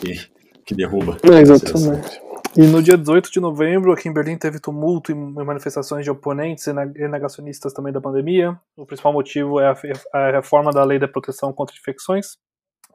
que, 0.00 0.26
que 0.64 0.74
derruba. 0.74 1.18
É, 1.22 1.40
exatamente. 1.42 2.22
E 2.56 2.62
no 2.62 2.82
dia 2.82 2.96
18 2.96 3.30
de 3.30 3.40
novembro, 3.40 3.92
aqui 3.92 4.08
em 4.08 4.14
Berlim, 4.14 4.38
teve 4.38 4.60
tumulto 4.60 5.12
e 5.12 5.14
manifestações 5.14 6.04
de 6.04 6.10
oponentes 6.10 6.66
e 6.66 6.72
negacionistas 7.08 7.74
também 7.74 7.92
da 7.92 8.00
pandemia. 8.00 8.58
O 8.76 8.86
principal 8.86 9.12
motivo 9.12 9.60
é 9.60 9.74
a 10.12 10.30
reforma 10.30 10.70
da 10.70 10.84
lei 10.84 10.98
da 10.98 11.08
proteção 11.08 11.52
contra 11.52 11.76
infecções. 11.76 12.38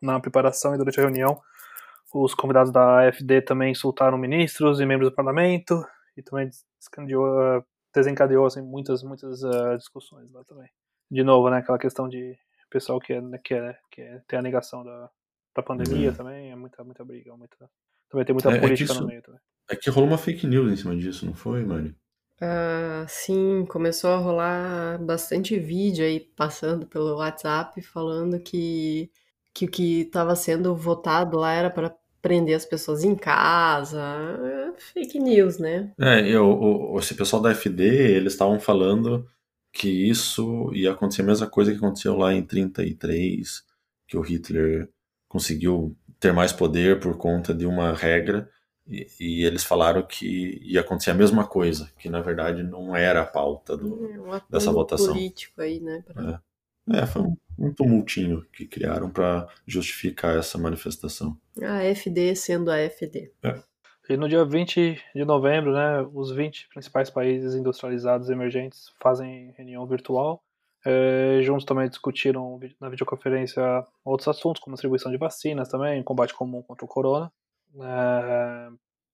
Na 0.02 0.20
preparação 0.20 0.74
e 0.74 0.78
durante 0.78 1.00
a 1.00 1.04
reunião, 1.04 1.42
os 2.14 2.34
convidados 2.34 2.72
da 2.72 3.00
AFD 3.00 3.42
também 3.42 3.72
insultaram 3.72 4.18
ministros 4.18 4.80
e 4.80 4.86
membros 4.86 5.10
do 5.10 5.16
parlamento 5.16 5.86
e 6.16 6.22
também 6.22 6.50
desencadeou 7.94 8.46
assim, 8.46 8.62
muitas, 8.62 9.04
muitas 9.04 9.44
uh, 9.44 9.78
discussões 9.78 10.32
lá 10.32 10.44
também. 10.44 10.70
De 11.10 11.24
novo, 11.24 11.50
né, 11.50 11.58
aquela 11.58 11.78
questão 11.78 12.08
de 12.08 12.38
pessoal 12.70 13.00
que, 13.00 13.14
é, 13.14 13.22
que, 13.44 13.54
é, 13.54 13.78
que 13.92 14.02
é, 14.02 14.22
tem 14.28 14.40
a 14.40 14.42
negação 14.42 14.84
da, 14.84 15.10
da 15.56 15.64
pandemia 15.64 16.10
uhum. 16.10 16.16
também, 16.16 16.52
é 16.52 16.56
muita, 16.56 16.84
muita 16.84 17.04
briga, 17.04 17.36
muita, 17.36 17.58
também 18.10 18.26
tem 18.26 18.34
muita 18.34 18.52
é, 18.52 18.58
é 18.58 18.60
política 18.60 18.92
é 18.92 18.94
isso, 18.94 19.02
no 19.02 19.08
meio 19.08 19.22
também. 19.22 19.40
É 19.70 19.76
que 19.76 19.90
rolou 19.90 20.10
uma 20.10 20.18
fake 20.18 20.48
news 20.48 20.72
em 20.72 20.76
cima 20.76 20.96
disso, 20.96 21.26
não 21.26 21.34
foi, 21.34 21.64
Mário? 21.64 21.96
Ah, 22.40 23.06
sim, 23.08 23.66
começou 23.68 24.12
a 24.12 24.18
rolar 24.18 25.00
bastante 25.00 25.58
vídeo 25.58 26.06
aí 26.06 26.20
passando 26.20 26.86
pelo 26.86 27.18
WhatsApp 27.18 27.82
falando 27.82 28.40
que, 28.40 29.10
que 29.58 29.66
o 29.66 29.70
que 29.72 30.02
estava 30.02 30.36
sendo 30.36 30.76
votado 30.76 31.38
lá 31.38 31.52
era 31.52 31.70
para 31.70 31.96
prender 32.22 32.56
as 32.56 32.66
pessoas 32.66 33.04
em 33.04 33.16
casa. 33.16 34.00
É 34.00 34.80
fake 34.80 35.20
news, 35.20 35.58
né? 35.58 35.92
É, 36.00 36.28
eu, 36.30 36.46
o, 36.48 37.00
esse 37.00 37.16
pessoal 37.16 37.42
da 37.42 37.52
FD, 37.52 37.84
eles 37.86 38.34
estavam 38.34 38.60
falando 38.60 39.28
que 39.74 39.90
isso 39.90 40.72
ia 40.74 40.92
acontecer 40.92 41.24
a 41.24 41.26
mesma 41.26 41.48
coisa 41.48 41.72
que 41.72 41.78
aconteceu 41.78 42.16
lá 42.16 42.34
em 42.34 42.44
33, 42.44 43.64
que 44.08 44.16
o 44.16 44.22
Hitler 44.22 44.90
conseguiu 45.28 45.96
ter 46.20 46.32
mais 46.32 46.54
poder 46.54 47.00
por 47.00 47.18
conta 47.18 47.54
de 47.54 47.66
uma 47.66 47.94
regra 47.94 48.50
e, 48.88 49.08
e, 49.20 49.44
eles 49.44 49.64
falaram 49.64 50.02
que 50.02 50.60
ia 50.64 50.82
acontecer 50.82 51.12
a 51.12 51.16
mesma 51.16 51.46
coisa, 51.46 51.90
que 52.00 52.10
na 52.10 52.22
verdade 52.22 52.64
não 52.64 52.96
era 52.96 53.22
a 53.22 53.26
pauta 53.26 53.76
do, 53.76 54.06
É 54.06 54.20
um 54.20 54.40
dessa 54.50 54.72
votação. 54.72 55.14
político 55.14 55.62
aí, 55.62 55.80
né? 55.80 56.04
pra- 56.08 56.42
É, 56.94 57.06
foi 57.06 57.22
um, 57.24 57.38
um 57.58 57.74
tumultinho 57.74 58.46
que 58.54 58.66
criaram 58.66 59.10
para 59.10 59.48
justificar 59.66 60.38
essa 60.38 60.58
manifestação. 60.58 61.38
A 61.62 61.84
FD 61.96 62.36
sendo 62.36 62.72
a 62.72 62.78
FD. 62.78 63.32
E 64.10 64.16
no 64.16 64.30
dia 64.30 64.46
20 64.46 65.02
de 65.14 65.26
novembro, 65.26 65.74
né, 65.74 66.02
os 66.14 66.32
20 66.32 66.70
principais 66.70 67.10
países 67.10 67.54
industrializados 67.56 68.30
emergentes 68.30 68.94
fazem 69.02 69.54
reunião 69.58 69.86
virtual. 69.86 70.42
É, 70.86 71.42
juntos 71.42 71.66
também 71.66 71.90
discutiram 71.90 72.58
na 72.80 72.88
videoconferência 72.88 73.62
outros 74.06 74.28
assuntos, 74.30 74.62
como 74.62 74.76
distribuição 74.76 75.12
de 75.12 75.18
vacinas 75.18 75.68
também, 75.68 76.02
combate 76.04 76.34
comum 76.34 76.62
contra 76.62 76.86
o 76.86 76.88
corona. 76.88 77.30
É, 77.82 78.70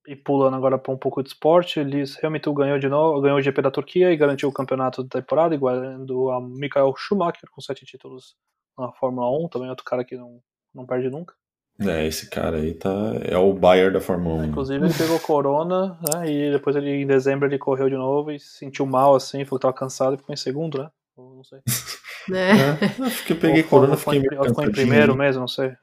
e 0.07 0.15
pulando 0.15 0.55
agora 0.55 0.77
para 0.77 0.93
um 0.93 0.98
pouco 0.98 1.24
de 1.24 1.29
esporte, 1.29 1.81
Lewis 1.81 2.22
Hamilton 2.24 2.53
ganhou 2.53 2.79
de 2.79 2.89
novo, 2.89 3.22
ganhou 3.22 3.38
o 3.38 3.41
GP 3.41 3.62
da 3.62 3.72
Turquia 3.72 4.12
e 4.12 4.17
garantiu 4.17 4.50
o 4.50 4.53
campeonato 4.53 5.03
da 5.03 5.22
temporada, 5.22 5.55
igualando 5.55 6.29
a 6.29 6.41
Michael 6.41 6.93
Schumacher 6.98 7.50
com 7.51 7.62
sete 7.62 7.86
títulos 7.86 8.36
na 8.77 8.91
Fórmula 8.91 9.29
1, 9.45 9.50
também 9.50 9.69
outro 9.69 9.86
cara 9.86 10.03
que 10.03 10.17
não, 10.17 10.41
não 10.74 10.86
perde 10.86 11.10
nunca. 11.10 11.33
É, 11.79 12.05
esse 12.05 12.29
cara 12.29 12.57
aí 12.57 12.74
tá, 12.74 12.89
é 13.24 13.38
o 13.38 13.51
Bayer 13.53 13.91
da 13.91 14.00
Fórmula 14.00 14.43
1. 14.43 14.45
Inclusive 14.45 14.86
ele 14.86 14.93
pegou 14.93 15.19
corona, 15.19 15.98
né? 16.13 16.29
E 16.29 16.51
depois 16.51 16.75
ele, 16.75 17.01
em 17.01 17.07
dezembro 17.07 17.48
ele 17.48 17.57
correu 17.57 17.89
de 17.89 17.95
novo 17.95 18.31
e 18.31 18.39
se 18.39 18.60
sentiu 18.60 18.86
mal 18.86 19.15
assim, 19.15 19.43
falou 19.43 19.60
que 19.60 19.63
tava 19.63 19.74
cansado 19.74 20.13
e 20.13 20.17
ficou 20.17 20.33
em 20.33 20.38
segundo, 20.38 20.77
né? 20.77 20.89
Ou 21.15 21.36
não 21.36 21.43
sei. 21.43 21.60
Né? 21.60 21.63
É, 22.29 23.31
eu 23.31 23.36
peguei 23.36 23.63
Ou 23.63 23.67
corona, 23.67 23.91
ou 23.91 23.98
ficou 23.98 24.13
fiquei 24.13 24.27
em, 24.27 24.29
meio 24.29 24.41
ou 24.41 24.48
ficou 24.48 24.63
em 24.63 24.72
primeiro 24.72 25.13
mesmo, 25.13 25.41
não 25.41 25.48
sei. 25.48 25.75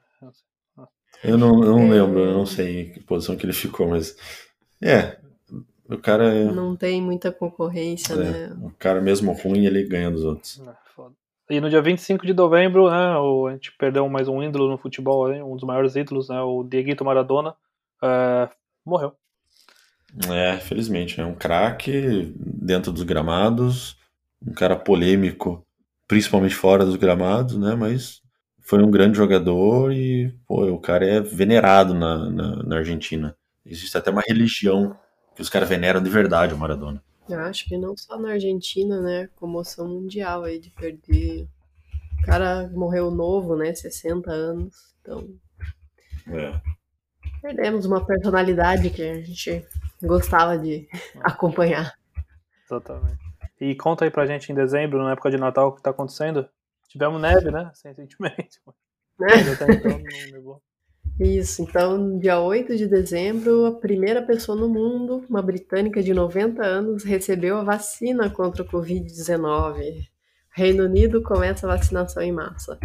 Eu 1.23 1.37
não, 1.37 1.63
eu 1.63 1.71
não 1.77 1.85
É. 1.85 1.89
lembro, 2.01 2.19
eu 2.19 2.33
não 2.33 2.45
sei 2.45 2.81
em 2.81 2.89
que 2.93 2.99
posição 2.99 3.35
que 3.35 3.45
ele 3.45 3.53
ficou, 3.53 3.87
mas. 3.89 4.15
É, 4.81 5.17
o 5.89 5.97
cara 5.97 6.33
é. 6.33 6.45
Não 6.45 6.75
tem 6.75 7.01
muita 7.01 7.31
concorrência, 7.31 8.13
é, 8.13 8.17
né? 8.17 8.57
o 8.61 8.71
cara 8.71 8.99
mesmo 9.01 9.31
ruim, 9.33 9.65
ele 9.65 9.83
ganha 9.87 10.09
dos 10.09 10.23
outros. 10.23 10.59
É, 10.59 10.73
foda. 10.95 11.13
E 11.49 11.59
no 11.59 11.69
dia 11.69 11.81
25 11.81 12.25
de 12.25 12.33
novembro, 12.33 12.89
né, 12.89 13.17
o- 13.17 13.47
a 13.47 13.51
gente 13.53 13.71
perdeu 13.77 14.07
mais 14.09 14.27
um 14.27 14.41
ídolo 14.41 14.69
no 14.69 14.77
futebol, 14.77 15.29
um 15.29 15.55
dos 15.55 15.65
maiores 15.65 15.95
ídolos, 15.95 16.29
né, 16.29 16.41
o 16.41 16.63
Dieguito 16.63 17.03
Maradona, 17.05 17.53
é, 18.01 18.49
morreu. 18.85 19.13
É, 20.29 20.57
felizmente, 20.57 21.21
é 21.21 21.25
um 21.25 21.35
craque 21.35 22.33
dentro 22.37 22.91
dos 22.91 23.03
gramados, 23.03 23.95
um 24.45 24.53
cara 24.53 24.75
polêmico, 24.75 25.65
principalmente 26.07 26.53
fora 26.55 26.85
dos 26.85 26.95
gramados, 26.97 27.57
né? 27.57 27.75
Mas 27.75 28.20
foi 28.61 28.81
um 28.83 28.91
grande 28.91 29.17
jogador 29.17 29.91
e, 29.91 30.31
pô, 30.47 30.65
o 30.67 30.79
cara 30.79 31.05
é 31.05 31.19
venerado 31.19 31.93
na, 31.93 32.29
na, 32.29 32.63
na 32.63 32.75
Argentina. 32.77 33.35
Existe 33.65 33.97
até 33.97 34.09
uma 34.11 34.23
religião 34.27 34.97
que 35.35 35.41
os 35.41 35.49
caras 35.49 35.69
veneram 35.69 36.01
de 36.01 36.09
verdade 36.09 36.53
o 36.53 36.57
Maradona. 36.57 37.03
Eu 37.29 37.39
acho 37.41 37.65
que 37.65 37.77
não 37.77 37.95
só 37.95 38.17
na 38.17 38.31
Argentina, 38.31 38.99
né? 38.99 39.29
Comoção 39.35 39.87
mundial 39.87 40.43
aí 40.43 40.59
de 40.59 40.69
perder. 40.71 41.47
O 42.21 42.25
cara 42.25 42.69
morreu 42.73 43.09
novo, 43.11 43.55
né? 43.55 43.73
60 43.73 44.29
anos. 44.31 44.73
Então, 45.01 45.27
É. 46.27 46.59
perdemos 47.41 47.85
uma 47.85 48.05
personalidade 48.05 48.89
que 48.89 49.01
a 49.01 49.21
gente 49.21 49.65
gostava 50.03 50.57
de 50.57 50.87
acompanhar. 51.21 51.93
Exatamente. 52.65 53.19
E 53.59 53.75
conta 53.75 54.05
aí 54.05 54.11
pra 54.11 54.25
gente 54.25 54.51
em 54.51 54.55
dezembro, 54.55 55.03
na 55.03 55.11
época 55.11 55.29
de 55.29 55.37
Natal, 55.37 55.69
o 55.69 55.71
que 55.73 55.81
tá 55.83 55.91
acontecendo. 55.91 56.47
Tivemos 56.91 57.21
neve, 57.21 57.49
né, 57.49 57.71
recentemente. 57.85 58.59
Né? 59.19 59.27
até 59.53 59.71
então. 59.71 60.59
Isso, 61.19 61.61
então, 61.61 62.17
dia 62.17 62.39
8 62.39 62.75
de 62.75 62.87
dezembro, 62.87 63.67
a 63.67 63.71
primeira 63.71 64.19
pessoa 64.23 64.57
no 64.57 64.67
mundo, 64.67 65.23
uma 65.29 65.43
britânica 65.43 66.01
de 66.01 66.11
90 66.11 66.65
anos, 66.65 67.03
recebeu 67.03 67.57
a 67.57 67.63
vacina 67.63 68.31
contra 68.31 68.63
o 68.63 68.67
Covid-19. 68.67 70.07
Reino 70.49 70.85
Unido 70.85 71.21
começa 71.21 71.67
a 71.67 71.77
vacinação 71.77 72.23
em 72.23 72.31
massa. 72.31 72.79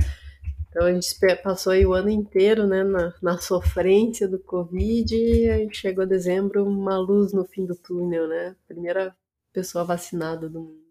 Então 0.68 0.86
a 0.86 0.92
gente 0.92 1.08
passou 1.42 1.72
aí 1.72 1.86
o 1.86 1.94
ano 1.94 2.10
inteiro 2.10 2.66
né, 2.66 2.84
na, 2.84 3.14
na 3.22 3.38
sofrência 3.38 4.28
do 4.28 4.38
Covid 4.38 5.16
e 5.16 5.48
aí 5.48 5.68
chegou 5.72 6.04
dezembro, 6.06 6.66
uma 6.66 6.98
luz 6.98 7.32
no 7.32 7.46
fim 7.46 7.64
do 7.64 7.74
túnel, 7.74 8.28
né? 8.28 8.54
Primeira 8.68 9.16
pessoa 9.54 9.84
vacinada 9.84 10.50
do 10.50 10.60
mundo. 10.60 10.84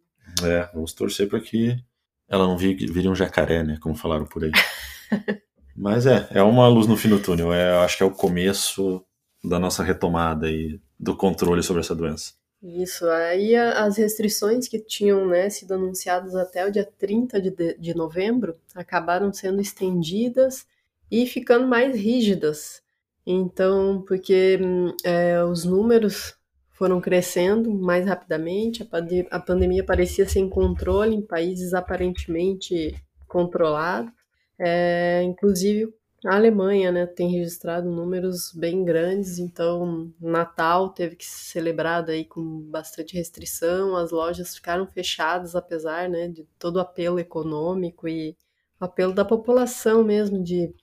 É, 0.44 0.68
vamos 0.74 0.92
torcer 0.92 1.30
para 1.30 1.40
que 1.40 1.78
ela 2.28 2.48
não 2.48 2.58
vire 2.58 3.08
um 3.08 3.16
jacaré, 3.16 3.64
né? 3.64 3.78
Como 3.82 3.96
falaram 3.96 4.26
por 4.26 4.44
aí. 4.44 4.52
Mas 5.76 6.06
é, 6.06 6.28
é 6.32 6.42
uma 6.42 6.68
luz 6.68 6.88
no 6.88 6.96
fim 6.96 7.10
do 7.10 7.20
túnel. 7.20 7.54
É, 7.54 7.78
acho 7.84 7.98
que 7.98 8.04
é 8.04 8.06
o 8.06 8.12
começo 8.12 9.04
da 9.44 9.60
nossa 9.60 9.84
retomada 9.84 10.50
e 10.50 10.80
do 11.00 11.16
controle 11.16 11.62
sobre 11.62 11.82
essa 11.82 11.94
doença. 11.94 12.34
Isso, 12.64 13.08
aí 13.08 13.56
as 13.56 13.98
restrições 13.98 14.68
que 14.68 14.80
tinham 14.80 15.28
né, 15.28 15.50
sido 15.50 15.74
anunciadas 15.74 16.34
até 16.36 16.66
o 16.66 16.72
dia 16.72 16.88
30 16.98 17.40
de, 17.40 17.52
de, 17.52 17.78
de 17.78 17.94
novembro 17.96 18.56
acabaram 18.74 19.32
sendo 19.32 19.62
estendidas 19.62 20.66
e 21.12 21.28
ficando 21.28 21.68
mais 21.68 21.96
rígidas. 21.96 22.82
Então, 23.26 24.04
porque 24.08 24.60
hum, 24.62 24.96
é, 25.04 25.44
os 25.44 25.64
números 25.64 26.36
foram 26.76 27.00
crescendo 27.00 27.74
mais 27.74 28.06
rapidamente, 28.06 28.84
a, 28.84 29.38
a 29.38 29.40
pandemia 29.40 29.84
parecia 29.84 30.28
sem 30.28 30.50
controle 30.50 31.16
em 31.16 31.22
países 31.22 31.74
aparentemente 31.74 32.94
controlados. 33.28 34.12
É, 34.60 35.24
inclusive 35.24 35.94
a 36.26 36.36
Alemanha, 36.36 36.92
né, 36.92 37.06
tem 37.06 37.30
registrado 37.30 37.90
números 37.90 38.52
bem 38.54 38.84
grandes, 38.84 39.38
então 39.38 40.12
Natal 40.20 40.90
teve 40.90 41.16
que 41.16 41.26
ser 41.26 41.52
celebrado 41.52 42.10
aí 42.12 42.26
com 42.26 42.62
bastante 42.62 43.16
restrição, 43.16 43.96
as 43.96 44.12
lojas 44.12 44.56
ficaram 44.56 44.88
fechadas 44.88 45.56
apesar, 45.56 46.10
né, 46.10 46.28
de 46.28 46.46
todo 46.58 46.78
o 46.78 46.80
apelo 46.80 47.20
econômico 47.20 48.08
e 48.08 48.36
apelo 48.80 49.14
da 49.14 49.24
população 49.24 50.04
mesmo 50.04 50.44
de 50.44 50.74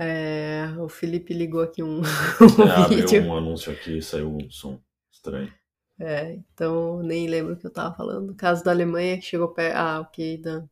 é, 0.00 0.66
o 0.78 0.88
Felipe 0.88 1.34
ligou 1.34 1.60
aqui 1.60 1.82
um, 1.82 2.00
um 2.58 2.64
É, 2.64 2.70
abriu 2.70 3.06
vídeo. 3.06 3.22
um 3.22 3.36
anúncio 3.36 3.72
aqui 3.72 3.98
e 3.98 4.02
saiu 4.02 4.34
um 4.34 4.50
som 4.50 4.80
estranho. 5.12 5.52
É, 5.98 6.32
então 6.54 7.02
nem 7.02 7.28
lembro 7.28 7.54
o 7.54 7.56
que 7.56 7.66
eu 7.66 7.72
tava 7.72 7.94
falando. 7.94 8.28
No 8.28 8.34
caso 8.34 8.64
da 8.64 8.70
Alemanha, 8.70 9.18
que 9.18 9.24
chegou 9.24 9.48
perto. 9.48 9.76
Ah, 9.76 10.00
ok. 10.00 10.38
Da... 10.40 10.64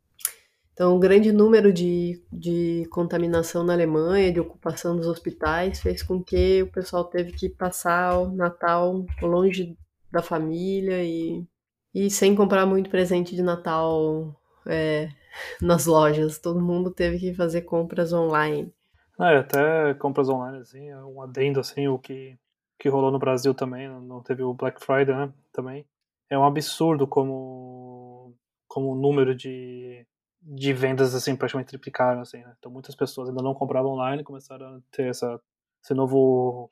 Então, 0.72 0.96
o 0.96 1.00
grande 1.00 1.32
número 1.32 1.72
de, 1.72 2.22
de 2.32 2.86
contaminação 2.90 3.64
na 3.64 3.72
Alemanha, 3.74 4.32
de 4.32 4.40
ocupação 4.40 4.96
dos 4.96 5.06
hospitais, 5.06 5.80
fez 5.80 6.02
com 6.02 6.22
que 6.22 6.62
o 6.62 6.72
pessoal 6.72 7.04
teve 7.04 7.32
que 7.32 7.48
passar 7.50 8.18
o 8.20 8.30
Natal 8.34 9.04
longe 9.22 9.76
da 10.10 10.22
família 10.22 11.04
e, 11.04 11.44
e 11.94 12.10
sem 12.10 12.34
comprar 12.34 12.64
muito 12.66 12.88
presente 12.90 13.36
de 13.36 13.42
Natal 13.42 14.34
é, 14.66 15.10
nas 15.60 15.86
lojas. 15.86 16.38
Todo 16.38 16.60
mundo 16.60 16.90
teve 16.92 17.18
que 17.18 17.34
fazer 17.34 17.62
compras 17.62 18.12
online. 18.12 18.72
É, 19.20 19.36
até 19.38 19.94
compras 19.94 20.28
online, 20.28 20.58
assim, 20.58 20.88
é 20.88 20.96
um 21.04 21.20
adendo, 21.20 21.58
assim, 21.58 21.88
o 21.88 21.98
que, 21.98 22.38
que 22.78 22.88
rolou 22.88 23.10
no 23.10 23.18
Brasil 23.18 23.52
também, 23.52 23.88
não- 23.88 24.22
teve 24.22 24.42
o 24.42 24.54
Black 24.54 24.80
Friday, 24.84 25.14
né, 25.14 25.32
também. 25.52 25.84
É 26.30 26.38
um 26.38 26.44
absurdo 26.44 27.06
como, 27.06 28.32
como 28.68 28.92
o 28.92 28.94
número 28.94 29.34
de, 29.34 30.06
de 30.40 30.72
vendas, 30.72 31.14
assim, 31.14 31.34
praticamente 31.34 31.68
triplicaram, 31.70 32.20
assim, 32.20 32.38
né? 32.38 32.54
Então 32.58 32.70
muitas 32.70 32.94
pessoas 32.94 33.28
ainda 33.28 33.42
não 33.42 33.54
compravam 33.54 33.92
online, 33.92 34.22
começaram 34.22 34.76
a 34.76 34.80
ter 34.92 35.08
essa, 35.08 35.40
esse 35.82 35.94
novo... 35.94 36.70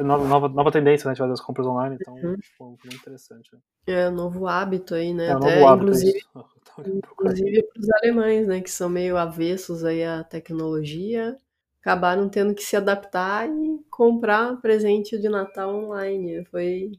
Nova, 0.00 0.26
nova, 0.28 0.48
nova 0.48 0.72
tendência, 0.72 1.08
né, 1.08 1.14
de 1.14 1.18
fazer 1.20 1.32
as 1.32 1.40
compras 1.40 1.66
online, 1.66 1.96
então 1.96 2.14
Uhum. 2.22 2.42
foi 2.58 2.68
muito 2.68 2.88
interessante. 2.88 3.54
né? 3.54 3.60
É 3.86 4.10
novo 4.10 4.46
hábito 4.48 4.92
aí, 4.94 5.12
né? 5.14 5.30
É 5.30 5.32
Até, 5.32 5.64
novo 5.64 5.66
hábito 5.66 5.96
inclusive. 5.96 6.20
Inclusive 6.84 7.62
para 7.64 7.80
os 7.80 7.90
alemães, 7.90 8.46
né, 8.46 8.60
que 8.60 8.70
são 8.70 8.88
meio 8.88 9.16
avessos 9.16 9.84
aí 9.84 10.04
à 10.04 10.24
tecnologia, 10.24 11.36
acabaram 11.80 12.28
tendo 12.28 12.54
que 12.54 12.62
se 12.62 12.76
adaptar 12.76 13.48
e 13.48 13.78
comprar 13.90 14.60
presente 14.60 15.18
de 15.18 15.28
Natal 15.28 15.74
online. 15.74 16.44
Foi 16.46 16.92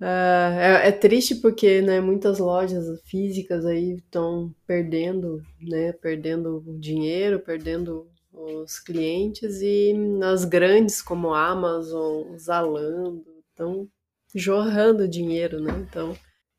Ah, 0.00 0.50
é, 0.84 0.88
é 0.88 0.92
triste 0.92 1.36
porque, 1.36 1.80
né, 1.80 2.00
muitas 2.00 2.38
lojas 2.38 3.00
físicas 3.08 3.64
aí 3.64 3.94
estão 3.96 4.54
perdendo, 4.66 5.42
né, 5.60 5.92
perdendo 5.92 6.62
dinheiro, 6.78 7.40
perdendo 7.40 8.08
os 8.34 8.78
clientes 8.78 9.60
e 9.62 9.94
as 10.22 10.44
grandes 10.44 11.00
como 11.00 11.32
Amazon, 11.32 12.36
Zalando, 12.36 13.24
estão 13.48 13.88
jorrando 14.34 15.08
dinheiro, 15.08 15.60
né? 15.60 15.72
Então 15.88 16.16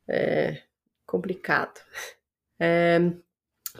é 0.08 0.62
complicado. 1.06 1.80
É, 2.58 3.12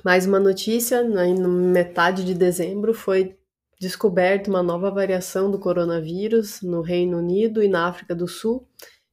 mais 0.04 0.26
uma 0.26 0.38
notícia, 0.38 1.02
na 1.02 1.26
metade 1.48 2.24
de 2.24 2.34
dezembro 2.34 2.92
foi 2.92 3.36
descoberta 3.80 4.50
uma 4.50 4.62
nova 4.62 4.90
variação 4.90 5.50
do 5.50 5.58
coronavírus 5.58 6.62
no 6.62 6.80
Reino 6.80 7.18
Unido 7.18 7.62
e 7.62 7.68
na 7.68 7.88
África 7.88 8.14
do 8.14 8.28
Sul, 8.28 8.66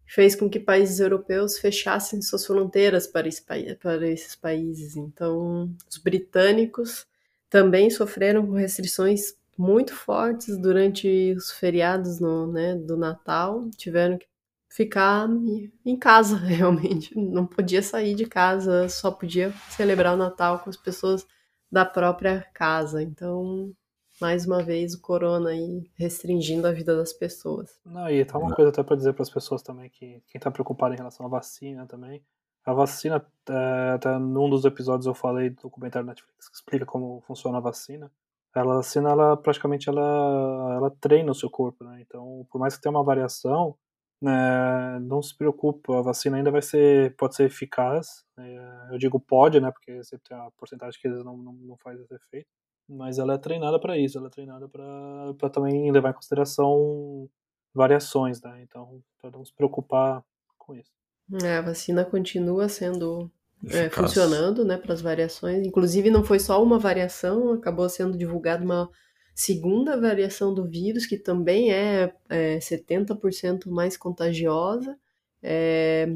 fez 0.06 0.36
com 0.36 0.50
que 0.50 0.60
países 0.60 1.00
europeus 1.00 1.58
fechassem 1.58 2.22
suas 2.22 2.46
fronteiras 2.46 3.08
para, 3.08 3.28
esse, 3.28 3.42
para 3.42 4.08
esses 4.08 4.36
países. 4.36 4.96
Então, 4.96 5.74
os 5.90 5.98
britânicos 5.98 7.06
também 7.54 7.88
sofreram 7.92 8.48
com 8.48 8.54
restrições 8.54 9.36
muito 9.56 9.94
fortes 9.94 10.58
durante 10.58 11.36
os 11.38 11.52
feriados 11.52 12.20
no, 12.20 12.52
né, 12.52 12.74
do 12.74 12.98
Natal, 12.98 13.70
tiveram 13.78 14.18
que 14.18 14.26
ficar 14.68 15.30
em 15.86 15.96
casa, 15.96 16.36
realmente. 16.42 17.16
Não 17.16 17.46
podia 17.46 17.84
sair 17.84 18.16
de 18.16 18.26
casa, 18.26 18.90
só 18.90 19.12
podia 19.12 19.54
celebrar 19.70 20.16
o 20.16 20.18
Natal 20.18 20.62
com 20.62 20.70
as 20.72 20.76
pessoas 20.76 21.28
da 21.72 21.86
própria 21.86 22.44
casa. 22.56 23.04
Então, 23.04 23.72
mais 24.20 24.48
uma 24.48 24.64
vez, 24.64 24.96
o 24.96 25.02
corona 25.02 25.52
aí 25.52 25.84
restringindo 25.94 26.66
a 26.66 26.72
vida 26.72 26.98
das 26.98 27.14
pessoas. 27.14 27.80
Não, 27.86 28.10
e 28.10 28.26
tá 28.26 28.40
uma 28.40 28.56
coisa 28.56 28.72
até 28.72 28.82
para 28.82 28.96
dizer 28.96 29.14
para 29.14 29.22
as 29.22 29.30
pessoas 29.30 29.62
também 29.62 29.92
que 29.92 30.24
quem 30.26 30.42
tá 30.42 30.50
preocupado 30.50 30.96
em 30.96 30.98
relação 30.98 31.24
à 31.24 31.30
vacina 31.30 31.86
também. 31.86 32.24
A 32.66 32.74
vacina, 32.74 33.26
até 33.94 34.18
num 34.18 34.50
dos 34.50 34.64
episódios 34.66 35.06
eu 35.06 35.14
falei 35.14 35.50
do 35.50 35.62
documentário 35.64 36.08
Netflix 36.08 36.48
que 36.50 36.56
explica 36.56 36.86
como 36.86 37.22
funciona 37.22 37.58
a 37.58 37.62
vacina. 37.62 38.12
Ela, 38.56 38.74
a 38.74 38.78
vacina, 38.78 39.10
ela 39.10 39.36
praticamente 39.38 39.90
ela, 39.90 40.74
ela 40.76 40.92
treina 41.02 41.32
o 41.32 41.36
seu 41.36 41.50
corpo, 41.50 41.84
né? 41.84 42.02
Então, 42.02 42.48
por 42.52 42.60
mais 42.60 42.76
que 42.76 42.82
tenha 42.82 42.92
uma 42.92 43.04
variação, 43.04 43.76
é, 44.24 45.00
não 45.02 45.22
se 45.22 45.36
preocupe, 45.36 45.92
a 45.94 46.02
vacina 46.02 46.38
ainda 46.38 46.52
vai 46.52 46.62
ser, 46.62 47.16
pode 47.18 47.36
ser 47.36 47.46
eficaz. 47.46 48.26
É, 48.38 48.88
eu 48.92 48.98
digo 48.98 49.20
pode, 49.20 49.60
né? 49.60 49.72
Porque 49.72 50.04
sempre 50.04 50.30
tem 50.30 50.38
a 50.38 50.50
porcentagem 50.58 51.00
que 51.02 51.08
eles 51.08 51.24
não, 51.24 51.36
não, 51.38 51.54
não 51.54 51.78
faz 51.78 52.00
esse 52.00 52.14
efeito. 52.16 52.48
Mas 52.88 53.18
ela 53.20 53.34
é 53.34 53.38
treinada 53.38 53.80
para 53.80 53.98
isso, 53.98 54.18
ela 54.18 54.28
é 54.28 54.30
treinada 54.30 54.70
para 54.70 55.50
também 55.50 55.92
levar 55.92 56.12
em 56.12 56.14
consideração 56.14 57.30
variações, 57.74 58.42
né? 58.42 58.62
Então, 58.62 59.02
para 59.22 59.32
não 59.32 59.44
se 59.44 59.54
preocupar 59.54 60.24
com 60.58 60.76
isso. 60.76 60.92
É, 61.42 61.58
a 61.58 61.62
vacina 61.62 62.04
continua 62.04 62.68
sendo 62.68 63.32
é, 63.70 63.90
funcionando, 63.90 64.66
né, 64.66 64.78
para 64.78 64.94
as 64.94 65.02
variações. 65.02 65.66
Inclusive, 65.66 66.10
não 66.10 66.24
foi 66.24 66.40
só 66.40 66.62
uma 66.62 66.78
variação, 66.78 67.54
acabou 67.54 67.88
sendo 67.90 68.18
divulgada 68.18 68.64
uma 68.64 68.90
segunda 69.34 70.00
variação 70.00 70.54
do 70.54 70.66
vírus, 70.66 71.06
que 71.06 71.18
também 71.18 71.72
é, 71.72 72.14
é 72.30 72.60
70% 72.60 73.70
mais 73.70 73.98
contagiosa, 73.98 74.98
é, 75.42 76.08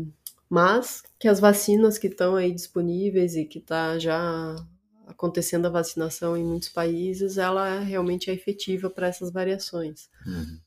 mas 0.50 1.04
que 1.20 1.28
as 1.28 1.40
vacinas 1.40 1.98
que 1.98 2.08
estão 2.08 2.36
aí 2.36 2.52
disponíveis 2.52 3.36
e 3.36 3.46
que 3.46 3.60
está 3.60 3.98
já 3.98 4.56
acontecendo 5.08 5.66
a 5.66 5.70
vacinação 5.70 6.38
em 6.38 6.44
muitos 6.44 6.70
países, 6.70 7.38
ela 7.38 7.80
realmente 7.80 8.30
é 8.30 8.34
efetiva 8.34 8.90
para 8.90 9.08
essas 9.08 9.32
variações. 9.32 10.10
Uhum. 10.26 10.60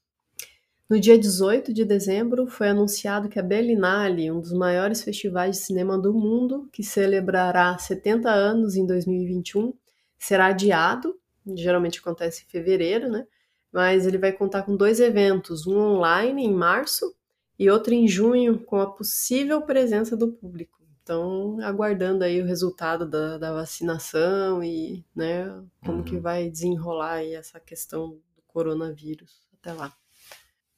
No 0.90 0.98
dia 0.98 1.16
18 1.16 1.72
de 1.72 1.84
dezembro, 1.84 2.48
foi 2.48 2.68
anunciado 2.68 3.28
que 3.28 3.38
a 3.38 3.42
Berlinale, 3.42 4.30
um 4.30 4.40
dos 4.40 4.52
maiores 4.52 5.02
festivais 5.02 5.56
de 5.56 5.62
cinema 5.62 5.96
do 5.96 6.12
mundo, 6.12 6.68
que 6.72 6.82
celebrará 6.82 7.78
70 7.78 8.28
anos 8.28 8.74
em 8.74 8.84
2021, 8.84 9.72
será 10.18 10.46
adiado 10.46 11.14
geralmente 11.56 11.98
acontece 11.98 12.44
em 12.44 12.50
fevereiro, 12.50 13.08
né? 13.08 13.26
Mas 13.72 14.06
ele 14.06 14.18
vai 14.18 14.32
contar 14.32 14.62
com 14.62 14.76
dois 14.76 15.00
eventos, 15.00 15.66
um 15.66 15.78
online 15.78 16.44
em 16.44 16.52
março 16.52 17.14
e 17.58 17.70
outro 17.70 17.94
em 17.94 18.08
junho, 18.08 18.58
com 18.58 18.76
a 18.76 18.90
possível 18.90 19.62
presença 19.62 20.16
do 20.16 20.32
público. 20.32 20.80
Então, 21.02 21.58
aguardando 21.62 22.24
aí 22.24 22.40
o 22.40 22.46
resultado 22.46 23.08
da, 23.08 23.38
da 23.38 23.52
vacinação 23.52 24.62
e, 24.62 25.04
né, 25.14 25.46
como 25.84 25.98
uhum. 25.98 26.04
que 26.04 26.18
vai 26.18 26.48
desenrolar 26.48 27.14
aí 27.14 27.34
essa 27.34 27.58
questão 27.58 28.10
do 28.10 28.42
coronavírus 28.46 29.40
até 29.52 29.72
lá. 29.72 29.99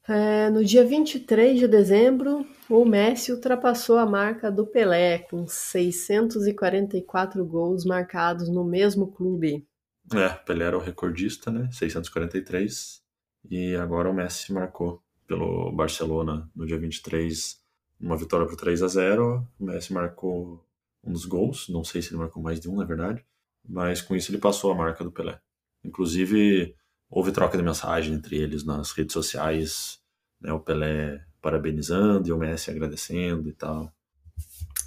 É, 0.07 0.49
no 0.49 0.65
dia 0.65 0.85
23 0.85 1.57
de 1.59 1.67
dezembro, 1.67 2.45
o 2.69 2.83
Messi 2.83 3.31
ultrapassou 3.31 3.97
a 3.97 4.05
marca 4.05 4.51
do 4.51 4.67
Pelé, 4.67 5.19
com 5.19 5.47
644 5.47 7.45
gols 7.45 7.85
marcados 7.85 8.49
no 8.49 8.65
mesmo 8.65 9.11
clube. 9.11 9.65
É, 10.13 10.29
Pelé 10.29 10.65
era 10.65 10.77
o 10.77 10.81
recordista, 10.81 11.49
né? 11.49 11.69
643. 11.71 13.01
E 13.49 13.75
agora 13.75 14.09
o 14.09 14.13
Messi 14.13 14.51
marcou 14.51 15.01
pelo 15.25 15.71
Barcelona 15.71 16.49
no 16.55 16.65
dia 16.65 16.77
23 16.77 17.61
uma 17.99 18.17
vitória 18.17 18.45
por 18.45 18.57
3 18.57 18.83
a 18.83 18.87
0 18.87 19.47
O 19.57 19.63
Messi 19.63 19.93
marcou 19.93 20.65
um 21.03 21.11
dos 21.11 21.25
gols, 21.25 21.69
não 21.69 21.83
sei 21.83 22.01
se 22.01 22.09
ele 22.09 22.17
marcou 22.17 22.43
mais 22.43 22.59
de 22.59 22.69
um, 22.69 22.75
na 22.75 22.85
verdade, 22.85 23.25
mas 23.67 24.01
com 24.01 24.15
isso 24.15 24.31
ele 24.31 24.37
passou 24.37 24.71
a 24.71 24.75
marca 24.75 25.03
do 25.03 25.11
Pelé. 25.11 25.39
Inclusive, 25.83 26.75
houve 27.09 27.31
troca 27.31 27.57
de 27.57 27.63
mensagem 27.63 28.13
entre 28.13 28.37
eles 28.37 28.63
nas 28.63 28.91
redes 28.91 29.13
sociais, 29.13 30.01
né? 30.43 30.51
O 30.53 30.59
Pelé 30.59 31.21
parabenizando 31.41 32.27
e 32.27 32.31
o 32.31 32.37
Messi 32.37 32.69
agradecendo 32.69 33.49
e 33.49 33.53
tal. 33.53 33.91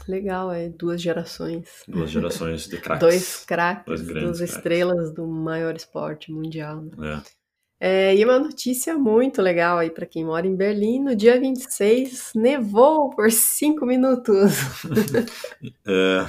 Legal, 0.08 0.52
é 0.52 0.68
duas 0.68 1.02
gerações. 1.02 1.82
Duas 1.88 2.10
gerações 2.12 2.68
de 2.68 2.78
craques. 2.78 3.00
Dois 3.00 3.44
craques, 3.44 4.06
duas 4.06 4.40
estrelas 4.40 5.12
do 5.12 5.26
maior 5.26 5.74
esporte 5.74 6.30
mundial. 6.30 6.82
Né? 6.96 7.22
É. 7.80 8.10
é. 8.10 8.16
e 8.16 8.24
uma 8.24 8.38
notícia 8.38 8.96
muito 8.96 9.42
legal 9.42 9.78
aí 9.78 9.90
para 9.90 10.06
quem 10.06 10.24
mora 10.24 10.46
em 10.46 10.54
Berlim, 10.54 11.02
no 11.02 11.16
dia 11.16 11.40
26 11.40 12.32
nevou 12.36 13.10
por 13.10 13.30
cinco 13.32 13.84
minutos. 13.84 14.52
é, 15.86 16.26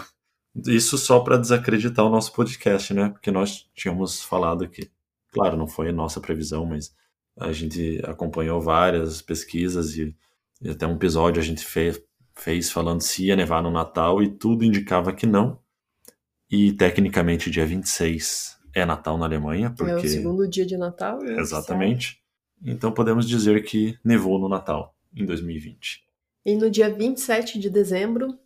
isso 0.66 0.98
só 0.98 1.20
para 1.20 1.38
desacreditar 1.38 2.06
o 2.06 2.10
nosso 2.10 2.34
podcast, 2.34 2.94
né? 2.94 3.10
Porque 3.10 3.30
nós 3.32 3.70
tínhamos 3.76 4.24
falado 4.24 4.68
que, 4.68 4.90
claro, 5.32 5.56
não 5.56 5.68
foi 5.68 5.90
a 5.90 5.94
nossa 5.94 6.20
previsão, 6.20 6.66
mas 6.66 6.96
a 7.40 7.52
gente 7.52 8.02
acompanhou 8.06 8.60
várias 8.60 9.22
pesquisas 9.22 9.96
e, 9.96 10.16
e 10.62 10.70
até 10.70 10.88
um 10.88 10.96
episódio 10.96 11.42
a 11.42 11.46
gente 11.46 11.64
fez, 11.64 12.02
fez 12.36 12.72
falando 12.72 13.02
se 13.02 13.26
ia 13.26 13.36
nevar 13.36 13.62
no 13.62 13.72
Natal 13.72 14.22
e 14.22 14.30
tudo 14.30 14.66
indicava 14.66 15.14
que 15.14 15.26
não. 15.26 15.60
E 16.50 16.72
tecnicamente 16.74 17.52
dia 17.52 17.66
26 17.66 18.58
é 18.74 18.86
Natal 18.86 19.18
na 19.18 19.26
Alemanha, 19.26 19.74
porque... 19.76 19.92
É 19.92 19.96
o 19.96 20.08
segundo 20.08 20.48
dia 20.48 20.66
de 20.66 20.78
Natal. 20.78 21.24
Exatamente. 21.24 22.22
Então 22.64 22.92
podemos 22.92 23.28
dizer 23.28 23.64
que 23.64 23.98
nevou 24.04 24.40
no 24.40 24.50
Natal 24.50 24.96
em 25.16 25.26
2020. 25.26 26.04
E 26.46 26.56
no 26.56 26.70
dia 26.70 26.90
27 26.90 27.60
de 27.60 27.70
dezembro 27.70 28.38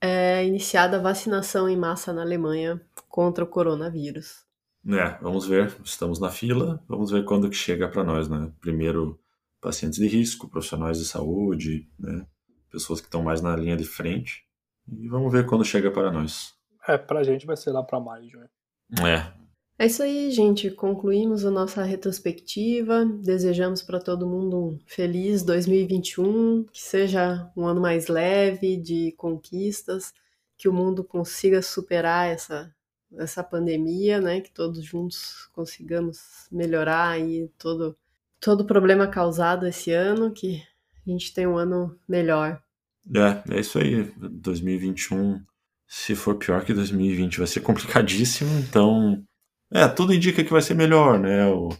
é 0.00 0.44
iniciada 0.44 0.98
a 0.98 1.00
vacinação 1.00 1.68
em 1.68 1.76
massa 1.76 2.12
na 2.12 2.20
Alemanha 2.20 2.80
contra 3.08 3.42
o 3.42 3.46
coronavírus. 3.46 4.43
É, 4.86 5.18
vamos 5.22 5.46
ver, 5.46 5.74
estamos 5.84 6.20
na 6.20 6.30
fila, 6.30 6.82
vamos 6.86 7.10
ver 7.10 7.24
quando 7.24 7.48
que 7.48 7.56
chega 7.56 7.88
para 7.88 8.04
nós, 8.04 8.28
né? 8.28 8.52
Primeiro 8.60 9.18
pacientes 9.60 9.98
de 9.98 10.06
risco, 10.06 10.48
profissionais 10.48 10.98
de 10.98 11.06
saúde, 11.06 11.88
né? 11.98 12.26
pessoas 12.74 13.00
que 13.00 13.06
estão 13.06 13.22
mais 13.22 13.40
na 13.40 13.54
linha 13.54 13.76
de 13.76 13.84
frente. 13.84 14.44
E 14.88 15.08
vamos 15.08 15.32
ver 15.32 15.46
quando 15.46 15.64
chega 15.64 15.90
para 15.90 16.10
nós. 16.10 16.52
É, 16.86 16.98
pra 16.98 17.22
gente 17.22 17.46
vai 17.46 17.56
ser 17.56 17.70
lá 17.70 17.82
para 17.82 18.00
maio, 18.00 18.28
João. 18.28 18.48
É. 19.06 19.32
É 19.78 19.86
isso 19.86 20.02
aí, 20.02 20.30
gente. 20.30 20.70
Concluímos 20.70 21.44
a 21.44 21.50
nossa 21.50 21.82
retrospectiva. 21.82 23.04
Desejamos 23.04 23.82
para 23.82 23.98
todo 23.98 24.26
mundo 24.26 24.56
um 24.56 24.78
feliz 24.86 25.42
2021, 25.42 26.64
que 26.70 26.80
seja 26.80 27.50
um 27.56 27.66
ano 27.66 27.80
mais 27.80 28.08
leve 28.08 28.76
de 28.76 29.12
conquistas, 29.16 30.12
que 30.56 30.68
o 30.68 30.72
mundo 30.72 31.02
consiga 31.02 31.62
superar 31.62 32.28
essa 32.28 32.72
essa 33.18 33.42
pandemia, 33.42 34.20
né? 34.20 34.40
Que 34.40 34.50
todos 34.50 34.82
juntos 34.84 35.48
consigamos 35.52 36.46
melhorar 36.50 37.08
aí 37.10 37.48
todo 37.58 37.96
todo 38.40 38.66
problema 38.66 39.06
causado 39.06 39.66
esse 39.66 39.90
ano, 39.90 40.30
que 40.30 40.62
a 41.06 41.10
gente 41.10 41.32
tenha 41.32 41.48
um 41.48 41.56
ano 41.56 41.98
melhor. 42.06 42.62
É, 43.14 43.56
é 43.56 43.60
isso 43.60 43.78
aí. 43.78 44.12
2021, 44.18 45.42
se 45.86 46.14
for 46.14 46.36
pior 46.36 46.62
que 46.64 46.74
2020, 46.74 47.38
vai 47.38 47.46
ser 47.46 47.60
complicadíssimo. 47.60 48.58
Então, 48.58 49.24
é, 49.70 49.88
tudo 49.88 50.12
indica 50.12 50.44
que 50.44 50.52
vai 50.52 50.60
ser 50.60 50.74
melhor, 50.74 51.18
né? 51.18 51.46
O, 51.46 51.70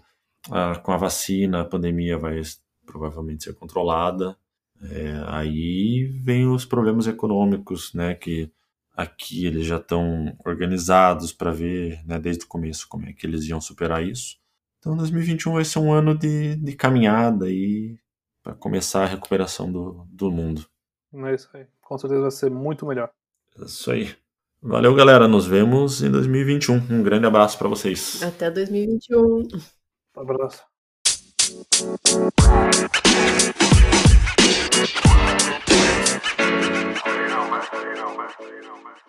a, 0.50 0.76
com 0.76 0.92
a 0.92 0.96
vacina, 0.96 1.60
a 1.60 1.64
pandemia 1.66 2.18
vai 2.18 2.40
provavelmente 2.86 3.44
ser 3.44 3.54
controlada. 3.54 4.36
É, 4.90 5.22
aí 5.26 6.04
vem 6.22 6.48
os 6.48 6.64
problemas 6.64 7.06
econômicos, 7.06 7.92
né? 7.92 8.14
Que 8.14 8.50
aqui 8.94 9.46
eles 9.46 9.66
já 9.66 9.76
estão 9.76 10.36
organizados 10.44 11.32
para 11.32 11.50
ver, 11.50 12.00
né, 12.06 12.18
desde 12.18 12.44
o 12.44 12.48
começo, 12.48 12.88
como 12.88 13.06
é 13.06 13.12
que 13.12 13.26
eles 13.26 13.44
iam 13.44 13.60
superar 13.60 14.02
isso. 14.02 14.36
Então, 14.78 14.96
2021 14.96 15.54
vai 15.54 15.64
ser 15.64 15.78
um 15.78 15.92
ano 15.92 16.16
de, 16.16 16.56
de 16.56 16.72
caminhada 16.74 17.50
e 17.50 17.98
para 18.42 18.54
começar 18.54 19.04
a 19.04 19.06
recuperação 19.06 19.72
do, 19.72 20.06
do 20.10 20.30
mundo. 20.30 20.66
É 21.14 21.34
isso 21.34 21.48
aí. 21.54 21.66
Com 21.80 21.96
certeza 21.96 22.20
vai 22.20 22.30
ser 22.30 22.50
muito 22.50 22.86
melhor. 22.86 23.10
É 23.58 23.64
isso 23.64 23.90
aí. 23.90 24.14
Valeu, 24.62 24.94
galera. 24.94 25.26
Nos 25.26 25.46
vemos 25.46 26.02
em 26.02 26.10
2021. 26.10 26.74
Um 26.90 27.02
grande 27.02 27.26
abraço 27.26 27.56
para 27.58 27.68
vocês. 27.68 28.22
Até 28.22 28.50
2021. 28.50 29.48
Um 30.16 30.20
abraço. 30.20 30.62
you 38.48 38.62
know, 38.62 38.76
man. 38.82 39.03